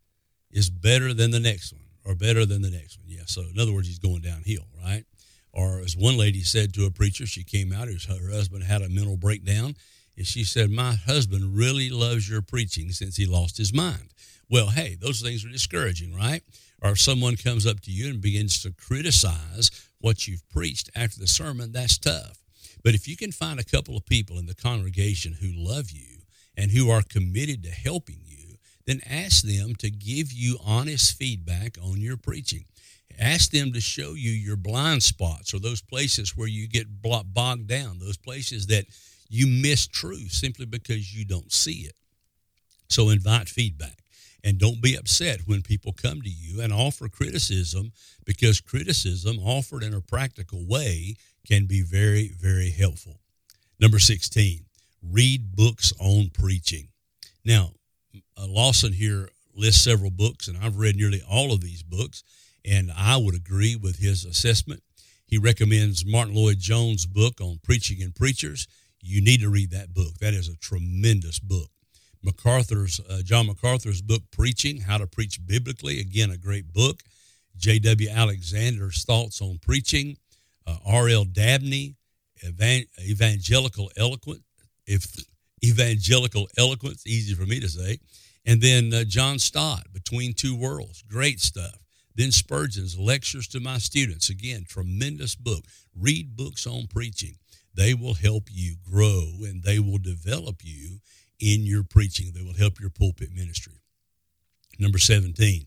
is 0.53 0.71
better 0.71 1.13
than 1.13 1.33
the 1.33 1.41
next 1.41 1.73
one 1.73 1.87
or 2.05 2.15
better 2.15 2.47
than 2.47 2.63
the 2.63 2.71
next 2.71 3.01
one. 3.01 3.09
Yeah. 3.09 3.23
So, 3.27 3.41
in 3.41 3.59
other 3.59 3.73
words, 3.73 3.89
he's 3.89 3.99
going 3.99 4.21
downhill, 4.21 4.69
right? 4.81 5.05
Or 5.55 5.81
as 5.81 5.97
one 5.97 6.17
lady 6.17 6.43
said 6.43 6.75
to 6.75 6.85
a 6.85 6.91
preacher, 6.91 7.27
she 7.27 7.45
came 7.45 7.73
out, 7.73 7.89
her 7.89 8.31
husband 8.31 8.65
had 8.65 8.83
a 8.83 8.89
mental 8.89 9.17
breakdown 9.17 9.77
and 10.17 10.27
she 10.27 10.45
said, 10.45 10.71
My 10.71 10.95
husband 10.95 11.57
really 11.57 11.91
loves 11.91 12.29
your 12.29 12.43
preaching 12.43 12.91
since 12.91 13.17
he 13.17 13.27
lost 13.27 13.57
his 13.57 13.73
mind. 13.73 14.13
Well, 14.51 14.69
hey, 14.69 14.97
those 15.01 15.21
things 15.21 15.45
are 15.45 15.51
discouraging, 15.51 16.15
right? 16.15 16.43
Or 16.83 16.91
if 16.91 17.01
someone 17.01 17.37
comes 17.37 17.67
up 17.67 17.81
to 17.81 17.91
you 17.91 18.11
and 18.11 18.21
begins 18.21 18.63
to 18.63 18.73
criticize 18.73 19.71
what 20.01 20.29
you've 20.29 20.49
preached 20.49 20.91
after 20.95 21.19
the 21.19 21.27
sermon, 21.27 21.73
that's 21.73 21.99
tough. 21.99 22.43
But 22.83 22.95
if 22.95 23.09
you 23.09 23.17
can 23.17 23.33
find 23.33 23.59
a 23.59 23.65
couple 23.65 23.97
of 23.97 24.05
people 24.05 24.39
in 24.39 24.47
the 24.47 24.55
congregation 24.55 25.39
who 25.41 25.51
love 25.53 25.91
you 25.91 26.19
and 26.57 26.71
who 26.71 26.91
are 26.91 27.03
committed 27.03 27.63
to 27.63 27.71
helping 27.71 28.21
you, 28.25 28.57
then 28.87 29.01
ask 29.09 29.45
them 29.45 29.75
to 29.77 29.91
give 29.91 30.33
you 30.33 30.59
honest 30.65 31.17
feedback 31.17 31.79
on 31.83 32.01
your 32.01 32.19
preaching. 32.19 32.67
Ask 33.19 33.51
them 33.51 33.73
to 33.73 33.81
show 33.81 34.15
you 34.15 34.31
your 34.31 34.57
blind 34.57 35.03
spots 35.03 35.55
or 35.55 35.59
those 35.59 35.83
places 35.83 36.37
where 36.37 36.49
you 36.49 36.69
get 36.69 36.87
bogged 37.03 37.67
down, 37.67 37.99
those 37.99 38.17
places 38.17 38.67
that 38.69 38.87
you 39.29 39.47
miss 39.47 39.87
truth 39.87 40.33
simply 40.33 40.67
because 40.67 41.15
you 41.15 41.25
don't 41.25 41.53
see 41.53 41.83
it. 41.83 41.95
So 42.89 43.09
invite 43.11 43.49
feedback 43.49 43.99
and 44.45 44.59
don't 44.59 44.83
be 44.83 44.95
upset 44.95 45.41
when 45.47 45.63
people 45.63 45.93
come 45.93 46.21
to 46.23 46.31
you 46.31 46.61
and 46.61 46.73
offer 46.73 47.09
criticism 47.09 47.93
because 48.25 48.61
criticism 48.61 49.39
offered 49.39 49.83
in 49.83 49.95
a 49.95 50.01
practical 50.01 50.67
way 50.67 51.15
can 51.47 51.67
be 51.67 51.83
very, 51.83 52.29
very 52.29 52.71
helpful. 52.71 53.21
Number 53.81 53.99
16, 53.99 54.65
read 55.03 55.57
books 55.57 55.93
on 55.99 56.31
preaching. 56.33 56.89
Now, 57.45 57.73
uh, 58.39 58.47
Lawson 58.47 58.93
here 58.93 59.29
lists 59.55 59.83
several 59.83 60.11
books, 60.11 60.49
and 60.49 60.59
I've 60.59 60.77
read 60.77 60.97
nearly 60.97 61.23
all 61.29 61.53
of 61.53 61.61
these 61.61 61.83
books, 61.83 62.23
and 62.65 62.91
I 62.97 63.17
would 63.17 63.35
agree 63.35 63.77
with 63.77 63.99
his 63.99 64.25
assessment. 64.25 64.83
He 65.27 65.39
recommends 65.39 66.05
Martyn 66.05 66.35
Lloyd-Jones' 66.35 67.07
book 67.07 67.41
on 67.41 67.61
preaching 67.63 68.03
and 68.03 68.15
preachers 68.15 68.67
you 69.05 69.21
need 69.21 69.41
to 69.41 69.51
read 69.51 69.71
that 69.71 69.93
book. 69.93 70.15
That 70.21 70.35
is 70.35 70.49
a 70.49 70.57
tremendous 70.57 71.39
book. 71.39 71.69
MacArthur's 72.23 73.01
uh, 73.11 73.21
John 73.23 73.47
MacArthur's 73.47 74.01
book 74.01 74.23
Preaching: 74.31 74.81
How 74.81 74.97
to 74.97 75.07
Preach 75.07 75.39
Biblically, 75.47 76.01
again 76.01 76.31
a 76.31 76.39
great 76.39 76.73
book. 76.73 77.03
J.W. 77.57 78.09
Alexander's 78.09 79.05
thoughts 79.05 79.41
on 79.43 79.59
preaching. 79.61 80.17
Uh, 80.67 80.77
R.L. 80.87 81.27
Dabney, 81.27 81.95
Evan- 82.43 82.87
Evangelical 82.99 83.91
Eloquence, 83.99 84.43
if 84.87 85.07
Evangelical 85.63 86.49
Eloquence, 86.57 87.07
easy 87.07 87.35
for 87.35 87.45
me 87.45 87.61
to 87.61 87.69
say. 87.69 87.99
And 88.47 88.63
then 88.63 88.93
uh, 88.93 89.05
John 89.05 89.39
Stott, 89.39 89.93
Between 89.93 90.33
Two 90.33 90.57
Worlds, 90.57 91.03
great 91.03 91.41
stuff. 91.41 91.84
Then 92.15 92.31
Spurgeon's 92.31 92.99
Lectures 92.99 93.49
to 93.49 93.61
My 93.61 93.79
Students, 93.79 94.29
again, 94.29 94.65
tremendous 94.69 95.35
book. 95.35 95.65
Read 95.97 96.37
books 96.37 96.67
on 96.67 96.87
preaching. 96.87 97.37
They 97.75 97.93
will 97.93 98.15
help 98.15 98.49
you 98.51 98.77
grow 98.89 99.33
and 99.43 99.63
they 99.63 99.81
will 99.81 99.99
develop 99.99 100.61
you 100.63 101.01
in 101.41 101.63
your 101.63 101.83
preaching. 101.83 102.33
They 102.33 102.43
will 102.43 102.55
help 102.55 102.79
your 102.81 102.91
pulpit 102.91 103.31
ministry. 103.35 103.81
Number 104.79 104.99
17, 104.99 105.67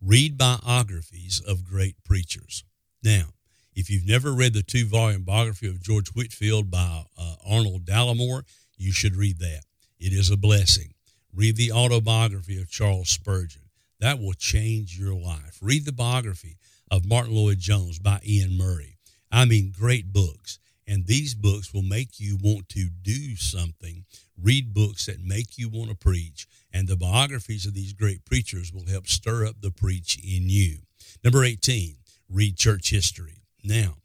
read 0.00 0.38
biographies 0.38 1.40
of 1.40 1.64
great 1.64 1.96
preachers. 2.04 2.64
Now, 3.02 3.34
if 3.74 3.88
you've 3.90 4.06
never 4.06 4.32
read 4.32 4.52
the 4.52 4.62
two 4.62 4.86
volume 4.86 5.22
biography 5.22 5.68
of 5.68 5.82
George 5.82 6.08
Whitefield 6.10 6.70
by 6.70 7.04
uh, 7.18 7.34
Arnold 7.48 7.84
Dallimore, 7.84 8.42
you 8.76 8.92
should 8.92 9.16
read 9.16 9.38
that. 9.38 9.62
It 9.98 10.12
is 10.12 10.30
a 10.30 10.36
blessing. 10.36 10.94
Read 11.32 11.56
the 11.56 11.72
autobiography 11.72 12.60
of 12.60 12.70
Charles 12.70 13.08
Spurgeon. 13.08 13.61
That 14.02 14.18
will 14.18 14.32
change 14.32 14.98
your 14.98 15.14
life. 15.14 15.60
Read 15.62 15.84
the 15.84 15.92
biography 15.92 16.58
of 16.90 17.06
Martyn 17.06 17.36
Lloyd-Jones 17.36 18.00
by 18.00 18.18
Iain 18.28 18.58
Murray. 18.58 18.98
I 19.30 19.44
mean, 19.44 19.72
great 19.78 20.12
books. 20.12 20.58
And 20.88 21.06
these 21.06 21.36
books 21.36 21.72
will 21.72 21.82
make 21.82 22.18
you 22.18 22.36
want 22.42 22.68
to 22.70 22.88
do 22.90 23.36
something. 23.36 24.04
Read 24.36 24.74
books 24.74 25.06
that 25.06 25.22
make 25.22 25.56
you 25.56 25.68
want 25.68 25.90
to 25.90 25.94
preach. 25.94 26.48
And 26.72 26.88
the 26.88 26.96
biographies 26.96 27.64
of 27.64 27.74
these 27.74 27.92
great 27.92 28.24
preachers 28.24 28.72
will 28.72 28.86
help 28.86 29.06
stir 29.06 29.46
up 29.46 29.60
the 29.60 29.70
preach 29.70 30.18
in 30.18 30.48
you. 30.48 30.78
Number 31.22 31.44
18, 31.44 31.94
read 32.28 32.56
church 32.56 32.90
history. 32.90 33.44
Now, 33.62 33.98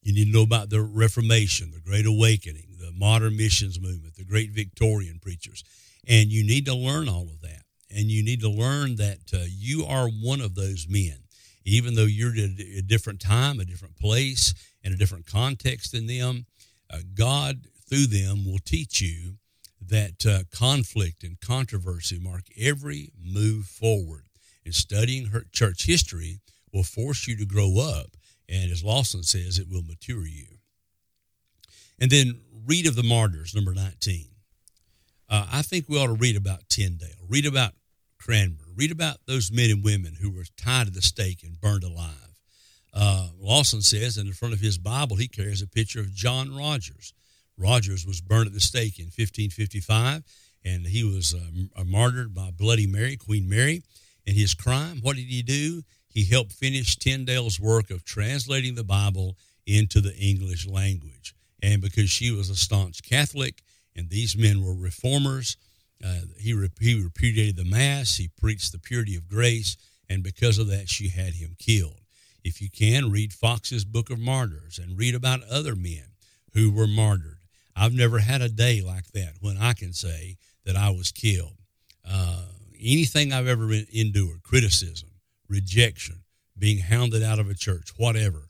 you 0.00 0.14
need 0.14 0.26
to 0.26 0.32
know 0.32 0.44
about 0.44 0.70
the 0.70 0.80
Reformation, 0.80 1.72
the 1.72 1.80
Great 1.80 2.06
Awakening, 2.06 2.76
the 2.78 2.92
modern 2.92 3.36
missions 3.36 3.80
movement, 3.80 4.14
the 4.14 4.24
great 4.24 4.52
Victorian 4.52 5.18
preachers. 5.20 5.64
And 6.06 6.30
you 6.30 6.44
need 6.44 6.66
to 6.66 6.74
learn 6.74 7.08
all 7.08 7.24
of 7.24 7.40
that. 7.40 7.64
And 7.90 8.10
you 8.10 8.22
need 8.22 8.40
to 8.40 8.50
learn 8.50 8.96
that 8.96 9.18
uh, 9.34 9.44
you 9.48 9.84
are 9.84 10.08
one 10.08 10.40
of 10.40 10.54
those 10.54 10.86
men. 10.88 11.18
Even 11.64 11.94
though 11.94 12.06
you're 12.06 12.32
at 12.32 12.58
a 12.78 12.82
different 12.82 13.20
time, 13.20 13.60
a 13.60 13.64
different 13.64 13.96
place, 13.96 14.54
in 14.82 14.92
a 14.92 14.96
different 14.96 15.26
context 15.26 15.92
than 15.92 16.06
them, 16.06 16.46
uh, 16.90 16.98
God, 17.14 17.66
through 17.88 18.06
them, 18.06 18.44
will 18.46 18.60
teach 18.64 19.00
you 19.00 19.34
that 19.80 20.24
uh, 20.26 20.44
conflict 20.56 21.22
and 21.22 21.40
controversy 21.40 22.18
mark 22.18 22.44
every 22.58 23.12
move 23.20 23.66
forward. 23.66 24.24
And 24.64 24.74
studying 24.74 25.26
her 25.26 25.44
church 25.52 25.86
history 25.86 26.40
will 26.72 26.84
force 26.84 27.26
you 27.26 27.36
to 27.36 27.46
grow 27.46 27.78
up. 27.78 28.16
And 28.48 28.70
as 28.70 28.84
Lawson 28.84 29.22
says, 29.22 29.58
it 29.58 29.68
will 29.68 29.82
mature 29.82 30.26
you. 30.26 30.46
And 32.00 32.10
then 32.10 32.40
read 32.66 32.86
of 32.86 32.96
the 32.96 33.02
martyrs, 33.02 33.54
number 33.54 33.74
19. 33.74 34.26
Uh, 35.28 35.46
I 35.52 35.62
think 35.62 35.88
we 35.88 35.98
ought 35.98 36.08
to 36.08 36.14
read 36.14 36.36
about 36.36 36.68
Tyndale, 36.68 37.08
read 37.28 37.46
about 37.46 37.72
Cranmer, 38.20 38.66
read 38.76 38.92
about 38.92 39.16
those 39.26 39.50
men 39.50 39.70
and 39.70 39.84
women 39.84 40.16
who 40.20 40.30
were 40.30 40.44
tied 40.56 40.86
to 40.86 40.92
the 40.92 41.02
stake 41.02 41.42
and 41.42 41.60
burned 41.60 41.84
alive. 41.84 42.38
Uh, 42.92 43.28
Lawson 43.38 43.82
says, 43.82 44.18
in 44.18 44.32
front 44.32 44.52
of 44.52 44.60
his 44.60 44.78
Bible, 44.78 45.16
he 45.16 45.28
carries 45.28 45.62
a 45.62 45.66
picture 45.66 46.00
of 46.00 46.12
John 46.12 46.54
Rogers. 46.54 47.14
Rogers 47.56 48.06
was 48.06 48.20
burned 48.20 48.48
at 48.48 48.52
the 48.52 48.60
stake 48.60 48.98
in 48.98 49.06
1555, 49.06 50.22
and 50.64 50.86
he 50.86 51.04
was 51.04 51.34
uh, 51.34 51.84
martyred 51.84 52.34
by 52.34 52.50
Bloody 52.50 52.86
Mary, 52.86 53.16
Queen 53.16 53.48
Mary. 53.48 53.82
And 54.26 54.36
his 54.36 54.54
crime, 54.54 54.98
what 55.02 55.16
did 55.16 55.26
he 55.26 55.42
do? 55.42 55.82
He 56.08 56.24
helped 56.24 56.52
finish 56.52 56.96
Tyndale's 56.96 57.58
work 57.58 57.90
of 57.90 58.04
translating 58.04 58.74
the 58.74 58.84
Bible 58.84 59.36
into 59.66 60.00
the 60.00 60.14
English 60.16 60.66
language. 60.66 61.34
And 61.62 61.80
because 61.80 62.10
she 62.10 62.30
was 62.30 62.50
a 62.50 62.56
staunch 62.56 63.02
Catholic, 63.02 63.62
and 63.96 64.08
these 64.08 64.36
men 64.36 64.62
were 64.62 64.74
reformers, 64.74 65.56
uh, 66.04 66.20
he, 66.38 66.54
he 66.80 67.02
repudiated 67.02 67.56
the 67.56 67.64
Mass, 67.64 68.16
he 68.16 68.28
preached 68.28 68.72
the 68.72 68.78
purity 68.78 69.16
of 69.16 69.28
grace, 69.28 69.76
and 70.08 70.22
because 70.22 70.58
of 70.58 70.68
that, 70.68 70.88
she 70.88 71.08
had 71.08 71.34
him 71.34 71.56
killed. 71.58 72.00
If 72.42 72.62
you 72.62 72.70
can, 72.70 73.10
read 73.10 73.32
Foxe's 73.32 73.84
Book 73.84 74.10
of 74.10 74.18
Martyrs 74.18 74.78
and 74.78 74.98
read 74.98 75.14
about 75.14 75.42
other 75.44 75.76
men 75.76 76.14
who 76.54 76.70
were 76.70 76.86
martyred. 76.86 77.38
I've 77.76 77.94
never 77.94 78.18
had 78.18 78.42
a 78.42 78.48
day 78.48 78.80
like 78.80 79.12
that 79.12 79.34
when 79.40 79.58
I 79.58 79.72
can 79.74 79.92
say 79.92 80.36
that 80.64 80.76
I 80.76 80.90
was 80.90 81.12
killed. 81.12 81.56
Uh, 82.08 82.46
anything 82.78 83.32
I've 83.32 83.46
ever 83.46 83.70
endured, 83.92 84.42
criticism, 84.42 85.10
rejection, 85.48 86.22
being 86.58 86.78
hounded 86.78 87.22
out 87.22 87.38
of 87.38 87.48
a 87.48 87.54
church, 87.54 87.90
whatever, 87.96 88.48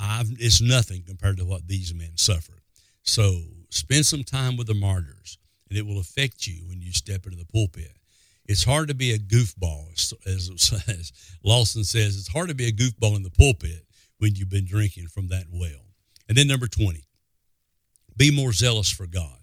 I've, 0.00 0.30
it's 0.38 0.60
nothing 0.60 1.02
compared 1.06 1.36
to 1.38 1.44
what 1.44 1.66
these 1.66 1.94
men 1.94 2.16
suffered. 2.16 2.62
So 3.02 3.42
spend 3.70 4.06
some 4.06 4.24
time 4.24 4.56
with 4.56 4.66
the 4.66 4.74
martyrs, 4.74 5.38
and 5.70 5.78
it 5.78 5.86
will 5.86 6.00
affect 6.00 6.46
you 6.46 6.66
when 6.68 6.82
you 6.82 6.92
step 6.92 7.24
into 7.24 7.38
the 7.38 7.46
pulpit 7.46 7.96
it's 8.50 8.64
hard 8.64 8.88
to 8.88 8.94
be 8.94 9.12
a 9.12 9.18
goofball, 9.18 9.92
as, 9.92 10.12
as, 10.26 11.12
Lawson 11.44 11.84
says. 11.84 12.16
It's 12.16 12.32
hard 12.32 12.48
to 12.48 12.54
be 12.54 12.66
a 12.66 12.72
goofball 12.72 13.14
in 13.14 13.22
the 13.22 13.30
pulpit 13.30 13.86
when 14.18 14.34
you've 14.34 14.50
been 14.50 14.66
drinking 14.66 15.06
from 15.06 15.28
that 15.28 15.44
well. 15.52 15.86
And 16.28 16.36
then 16.36 16.48
number 16.48 16.66
20, 16.66 17.04
be 18.16 18.32
more 18.32 18.52
zealous 18.52 18.90
for 18.90 19.06
God. 19.06 19.38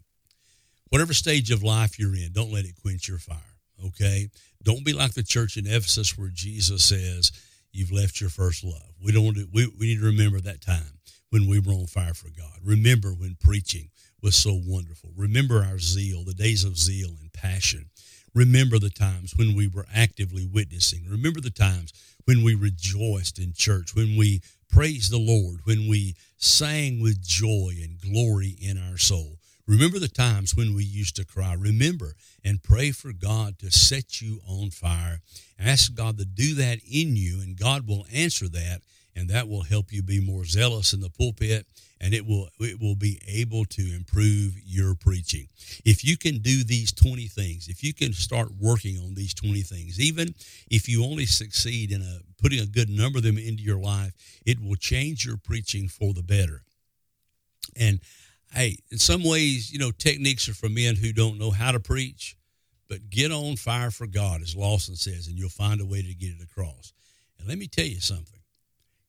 Whatever 0.90 1.14
stage 1.14 1.52
of 1.52 1.64
life 1.64 1.98
you're 1.98 2.18
in, 2.18 2.34
don't 2.34 2.52
let 2.52 2.66
it 2.66 2.76
quench 2.82 3.08
your 3.08 3.18
fire, 3.18 3.38
okay? 3.86 4.28
Don't 4.62 4.84
be 4.84 4.92
like 4.92 5.14
the 5.14 5.24
church 5.24 5.56
in 5.56 5.68
Ephesus 5.68 6.18
where 6.18 6.32
Jesus 6.34 6.84
says, 6.84 7.32
you've 7.72 7.94
left 7.94 8.20
your 8.20 8.30
first 8.30 8.62
love. 8.66 8.92
We 9.02 9.14
don't 9.14 9.38
we, 9.54 9.72
we 9.80 9.88
need 9.88 10.00
to 10.00 10.06
remember 10.06 10.42
that 10.42 10.60
time 10.60 11.00
when 11.30 11.48
we 11.48 11.60
were 11.60 11.72
on 11.72 11.88
fire 11.88 12.14
for 12.14 12.28
God. 12.38 12.60
Remember 12.62 13.12
when 13.12 13.38
preaching 13.40 13.90
was 14.22 14.36
so 14.36 14.60
wonderful. 14.66 15.12
Remember 15.16 15.64
our 15.64 15.80
zeal, 15.80 16.24
the 16.24 16.34
days 16.34 16.64
of 16.64 16.78
zeal 16.78 17.10
and 17.22 17.32
passion. 17.34 17.90
Remember 18.34 18.78
the 18.78 18.90
times 18.90 19.34
when 19.36 19.56
we 19.56 19.68
were 19.68 19.88
actively 19.94 20.46
witnessing. 20.46 21.06
Remember 21.10 21.42
the 21.42 21.50
times 21.50 21.94
when 22.26 22.44
we 22.44 22.56
rejoiced 22.56 23.40
in 23.40 23.54
church, 23.54 23.96
when 23.96 24.18
we 24.18 24.42
praised 24.70 25.12
the 25.12 25.18
Lord, 25.18 25.62
when 25.64 25.88
we 25.88 26.16
sang 26.38 27.02
with 27.02 27.22
joy 27.22 27.74
and 27.82 28.00
glory 28.00 28.56
in 28.62 28.78
our 28.78 28.98
soul. 28.98 29.40
Remember 29.66 30.00
the 30.00 30.08
times 30.08 30.56
when 30.56 30.76
we 30.76 30.84
used 30.84 31.16
to 31.18 31.26
cry. 31.26 31.54
Remember 31.54 32.16
and 32.44 32.64
pray 32.64 32.92
for 32.92 33.12
God 33.12 33.60
to 33.60 33.72
set 33.72 34.22
you 34.22 34.40
on 34.48 34.70
fire. 34.72 35.20
Ask 35.60 35.94
God 35.94 36.18
to 36.18 36.26
do 36.26 36.54
that 36.56 36.80
in 36.90 37.16
you, 37.16 37.42
and 37.42 37.58
God 37.58 37.88
will 37.88 38.06
answer 38.14 38.48
that, 38.50 38.82
and 39.16 39.30
that 39.30 39.50
will 39.50 39.64
help 39.64 39.92
you 39.92 40.02
be 40.02 40.22
more 40.22 40.46
zealous 40.46 40.94
in 40.94 41.02
the 41.02 41.10
pulpit 41.10 41.66
and 42.00 42.14
it 42.14 42.26
will 42.26 42.50
it 42.60 42.80
will 42.80 42.96
be 42.96 43.20
able 43.28 43.66
to 43.66 43.82
improve 43.96 44.54
your 44.64 44.96
preaching. 44.96 45.48
If 45.86 46.04
you 46.04 46.18
can 46.18 46.40
do 46.40 46.64
these 46.64 46.92
20 46.92 47.28
things, 47.28 47.68
if 47.68 47.84
you 47.84 47.94
can 47.94 48.14
start 48.14 48.50
working 48.60 49.00
on 49.00 49.16
these 49.16 49.34
20 49.34 49.62
things, 49.62 50.00
even 50.00 50.36
if 50.70 50.88
you 50.88 51.04
only 51.04 51.26
succeed 51.26 51.92
in 51.92 52.02
a, 52.02 52.20
putting 52.42 52.60
a 52.60 52.66
good 52.66 52.90
number 52.90 53.18
of 53.18 53.24
them 53.24 53.38
into 53.38 53.64
your 53.64 53.80
life, 53.80 54.14
it 54.46 54.60
will 54.62 54.76
change 54.76 55.26
your 55.26 55.38
preaching 55.38 55.88
for 55.88 56.14
the 56.14 56.24
better. 56.24 56.64
And 57.76 58.00
hey, 58.54 58.78
in 58.92 58.98
some 58.98 59.24
ways, 59.24 59.72
you 59.72 59.80
know, 59.80 59.92
techniques 59.92 60.48
are 60.48 60.54
for 60.54 60.70
men 60.70 60.96
who 60.96 61.12
don't 61.14 61.40
know 61.40 61.52
how 61.52 61.72
to 61.72 61.80
preach, 61.80 62.38
but 62.88 63.10
get 63.10 63.32
on 63.32 63.56
fire 63.58 63.92
for 63.92 64.08
God, 64.08 64.42
as 64.42 64.56
Lawson 64.56 64.96
says, 64.96 65.28
and 65.28 65.38
you'll 65.38 65.50
find 65.50 65.82
a 65.82 65.86
way 65.86 66.02
to 66.02 66.14
get 66.14 66.30
it 66.30 66.42
across. 66.42 66.94
And 67.38 67.48
let 67.48 67.58
me 67.58 67.68
tell 67.68 67.86
you 67.86 68.00
something. 68.00 68.40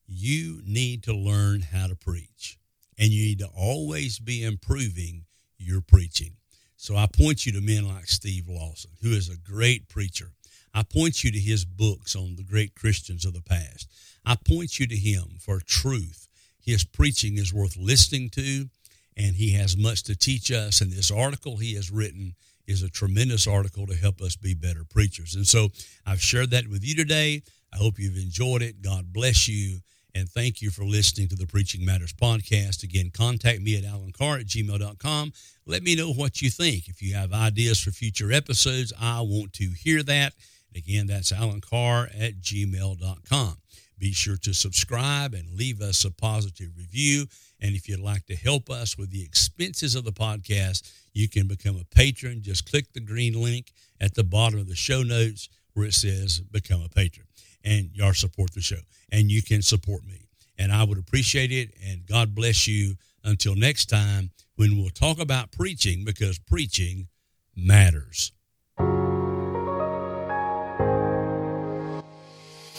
You 0.07 0.61
need 0.65 1.03
to 1.03 1.13
learn 1.13 1.61
how 1.61 1.87
to 1.87 1.95
preach 1.95 2.58
and 2.99 3.09
you 3.09 3.27
need 3.27 3.39
to 3.39 3.49
always 3.57 4.19
be 4.19 4.43
improving 4.43 5.23
your 5.57 5.81
preaching. 5.81 6.33
So 6.75 6.95
I 6.95 7.07
point 7.07 7.45
you 7.45 7.53
to 7.53 7.61
men 7.61 7.87
like 7.87 8.07
Steve 8.07 8.47
Lawson, 8.47 8.91
who 9.01 9.11
is 9.11 9.29
a 9.29 9.37
great 9.37 9.89
preacher. 9.89 10.31
I 10.73 10.83
point 10.83 11.23
you 11.23 11.31
to 11.31 11.39
his 11.39 11.65
books 11.65 12.15
on 12.15 12.35
the 12.35 12.43
great 12.43 12.75
Christians 12.75 13.25
of 13.25 13.33
the 13.33 13.41
past. 13.41 13.89
I 14.25 14.35
point 14.35 14.79
you 14.79 14.87
to 14.87 14.95
him 14.95 15.37
for 15.39 15.59
truth. 15.59 16.27
His 16.63 16.83
preaching 16.83 17.37
is 17.37 17.53
worth 17.53 17.75
listening 17.77 18.29
to, 18.31 18.69
and 19.17 19.35
he 19.35 19.53
has 19.53 19.75
much 19.75 20.03
to 20.03 20.15
teach 20.15 20.51
us. 20.51 20.81
And 20.81 20.91
this 20.91 21.09
article 21.09 21.57
he 21.57 21.75
has 21.75 21.89
written 21.89 22.35
is 22.67 22.83
a 22.83 22.89
tremendous 22.89 23.47
article 23.47 23.87
to 23.87 23.95
help 23.95 24.21
us 24.21 24.35
be 24.35 24.53
better 24.53 24.83
preachers. 24.83 25.35
And 25.35 25.47
so 25.47 25.69
I've 26.05 26.21
shared 26.21 26.51
that 26.51 26.67
with 26.67 26.85
you 26.85 26.95
today. 26.95 27.41
I 27.73 27.77
hope 27.77 27.97
you've 27.97 28.17
enjoyed 28.17 28.61
it. 28.61 28.81
God 28.81 29.11
bless 29.11 29.47
you. 29.47 29.79
And 30.19 30.29
thank 30.29 30.61
you 30.61 30.69
for 30.69 30.83
listening 30.83 31.29
to 31.29 31.35
the 31.37 31.47
Preaching 31.47 31.85
Matters 31.85 32.11
podcast. 32.11 32.83
Again, 32.83 33.09
contact 33.09 33.61
me 33.61 33.77
at 33.77 33.85
alancarr 33.85 34.41
at 34.41 34.47
gmail.com. 34.47 35.31
Let 35.65 35.81
me 35.81 35.95
know 35.95 36.11
what 36.11 36.41
you 36.41 36.49
think. 36.49 36.89
If 36.89 37.01
you 37.01 37.13
have 37.13 37.31
ideas 37.31 37.79
for 37.79 37.91
future 37.91 38.29
episodes, 38.29 38.91
I 38.99 39.21
want 39.21 39.53
to 39.53 39.69
hear 39.69 40.03
that. 40.03 40.33
Again, 40.75 41.07
that's 41.07 41.31
alancarr 41.31 42.09
at 42.19 42.41
gmail.com. 42.41 43.57
Be 43.97 44.11
sure 44.11 44.35
to 44.35 44.53
subscribe 44.53 45.33
and 45.33 45.57
leave 45.57 45.79
us 45.81 46.03
a 46.03 46.11
positive 46.11 46.71
review. 46.77 47.25
And 47.61 47.73
if 47.73 47.87
you'd 47.87 48.01
like 48.01 48.25
to 48.25 48.35
help 48.35 48.69
us 48.69 48.97
with 48.97 49.11
the 49.11 49.23
expenses 49.23 49.95
of 49.95 50.03
the 50.03 50.11
podcast, 50.11 50.91
you 51.13 51.29
can 51.29 51.47
become 51.47 51.77
a 51.77 51.95
patron. 51.95 52.41
Just 52.41 52.69
click 52.69 52.91
the 52.91 52.99
green 52.99 53.41
link 53.41 53.71
at 54.01 54.15
the 54.15 54.25
bottom 54.25 54.59
of 54.59 54.67
the 54.67 54.75
show 54.75 55.01
notes 55.01 55.47
where 55.73 55.85
it 55.85 55.93
says 55.93 56.41
Become 56.41 56.81
a 56.81 56.89
Patron 56.89 57.25
and 57.63 57.89
y'all 57.93 58.13
support 58.13 58.53
the 58.53 58.61
show. 58.61 58.79
And 59.11 59.31
you 59.31 59.41
can 59.41 59.61
support 59.61 60.05
me. 60.05 60.27
And 60.57 60.71
I 60.71 60.83
would 60.83 60.97
appreciate 60.97 61.51
it. 61.51 61.73
And 61.85 62.05
God 62.05 62.35
bless 62.35 62.67
you 62.67 62.95
until 63.23 63.55
next 63.55 63.85
time 63.87 64.31
when 64.55 64.77
we'll 64.77 64.89
talk 64.89 65.19
about 65.19 65.51
preaching 65.51 66.03
because 66.03 66.37
preaching 66.37 67.07
matters. 67.55 68.31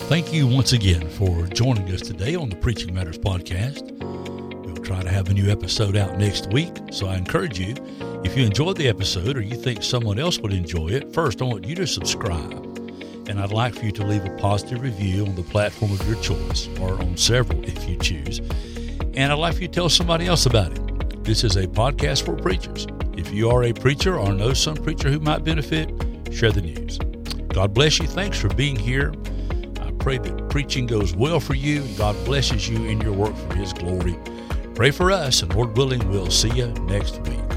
Thank 0.08 0.32
you 0.32 0.46
once 0.46 0.72
again 0.72 1.08
for 1.10 1.46
joining 1.46 1.88
us 1.92 2.00
today 2.00 2.34
on 2.34 2.48
the 2.48 2.56
Preaching 2.56 2.92
Matters 2.92 3.18
podcast. 3.18 3.92
We'll 4.64 4.82
try 4.82 5.02
to 5.02 5.08
have 5.08 5.28
a 5.28 5.34
new 5.34 5.48
episode 5.50 5.96
out 5.96 6.18
next 6.18 6.52
week. 6.52 6.72
So 6.90 7.06
I 7.06 7.16
encourage 7.16 7.60
you, 7.60 7.74
if 8.24 8.36
you 8.36 8.44
enjoyed 8.44 8.76
the 8.76 8.88
episode 8.88 9.36
or 9.36 9.40
you 9.40 9.54
think 9.54 9.84
someone 9.84 10.18
else 10.18 10.40
would 10.40 10.52
enjoy 10.52 10.88
it, 10.88 11.14
first 11.14 11.40
I 11.40 11.44
want 11.44 11.64
you 11.64 11.76
to 11.76 11.86
subscribe 11.86 12.69
and 13.30 13.38
I'd 13.38 13.52
like 13.52 13.76
for 13.76 13.84
you 13.84 13.92
to 13.92 14.04
leave 14.04 14.24
a 14.24 14.36
positive 14.38 14.82
review 14.82 15.24
on 15.24 15.36
the 15.36 15.44
platform 15.44 15.92
of 15.92 16.04
your 16.08 16.20
choice, 16.20 16.68
or 16.80 16.94
on 16.94 17.16
several 17.16 17.64
if 17.64 17.88
you 17.88 17.96
choose. 17.96 18.40
And 19.14 19.32
I'd 19.32 19.38
like 19.38 19.54
for 19.54 19.62
you 19.62 19.68
to 19.68 19.72
tell 19.72 19.88
somebody 19.88 20.26
else 20.26 20.46
about 20.46 20.72
it. 20.72 21.22
This 21.22 21.44
is 21.44 21.54
a 21.54 21.68
podcast 21.68 22.24
for 22.24 22.34
preachers. 22.34 22.88
If 23.16 23.32
you 23.32 23.48
are 23.48 23.62
a 23.62 23.72
preacher 23.72 24.18
or 24.18 24.32
know 24.32 24.52
some 24.52 24.74
preacher 24.74 25.10
who 25.10 25.20
might 25.20 25.44
benefit, 25.44 25.88
share 26.32 26.50
the 26.50 26.60
news. 26.60 26.98
God 27.54 27.72
bless 27.72 28.00
you. 28.00 28.08
Thanks 28.08 28.36
for 28.36 28.48
being 28.48 28.74
here. 28.74 29.12
I 29.80 29.92
pray 30.00 30.18
that 30.18 30.48
preaching 30.50 30.88
goes 30.88 31.14
well 31.14 31.38
for 31.38 31.54
you 31.54 31.82
and 31.82 31.96
God 31.96 32.16
blesses 32.24 32.68
you 32.68 32.84
in 32.86 33.00
your 33.00 33.12
work 33.12 33.36
for 33.36 33.54
His 33.54 33.72
glory. 33.72 34.16
Pray 34.74 34.90
for 34.90 35.12
us, 35.12 35.42
and 35.42 35.54
Lord 35.54 35.76
willing, 35.76 36.08
we'll 36.10 36.32
see 36.32 36.50
you 36.50 36.66
next 36.88 37.20
week. 37.28 37.49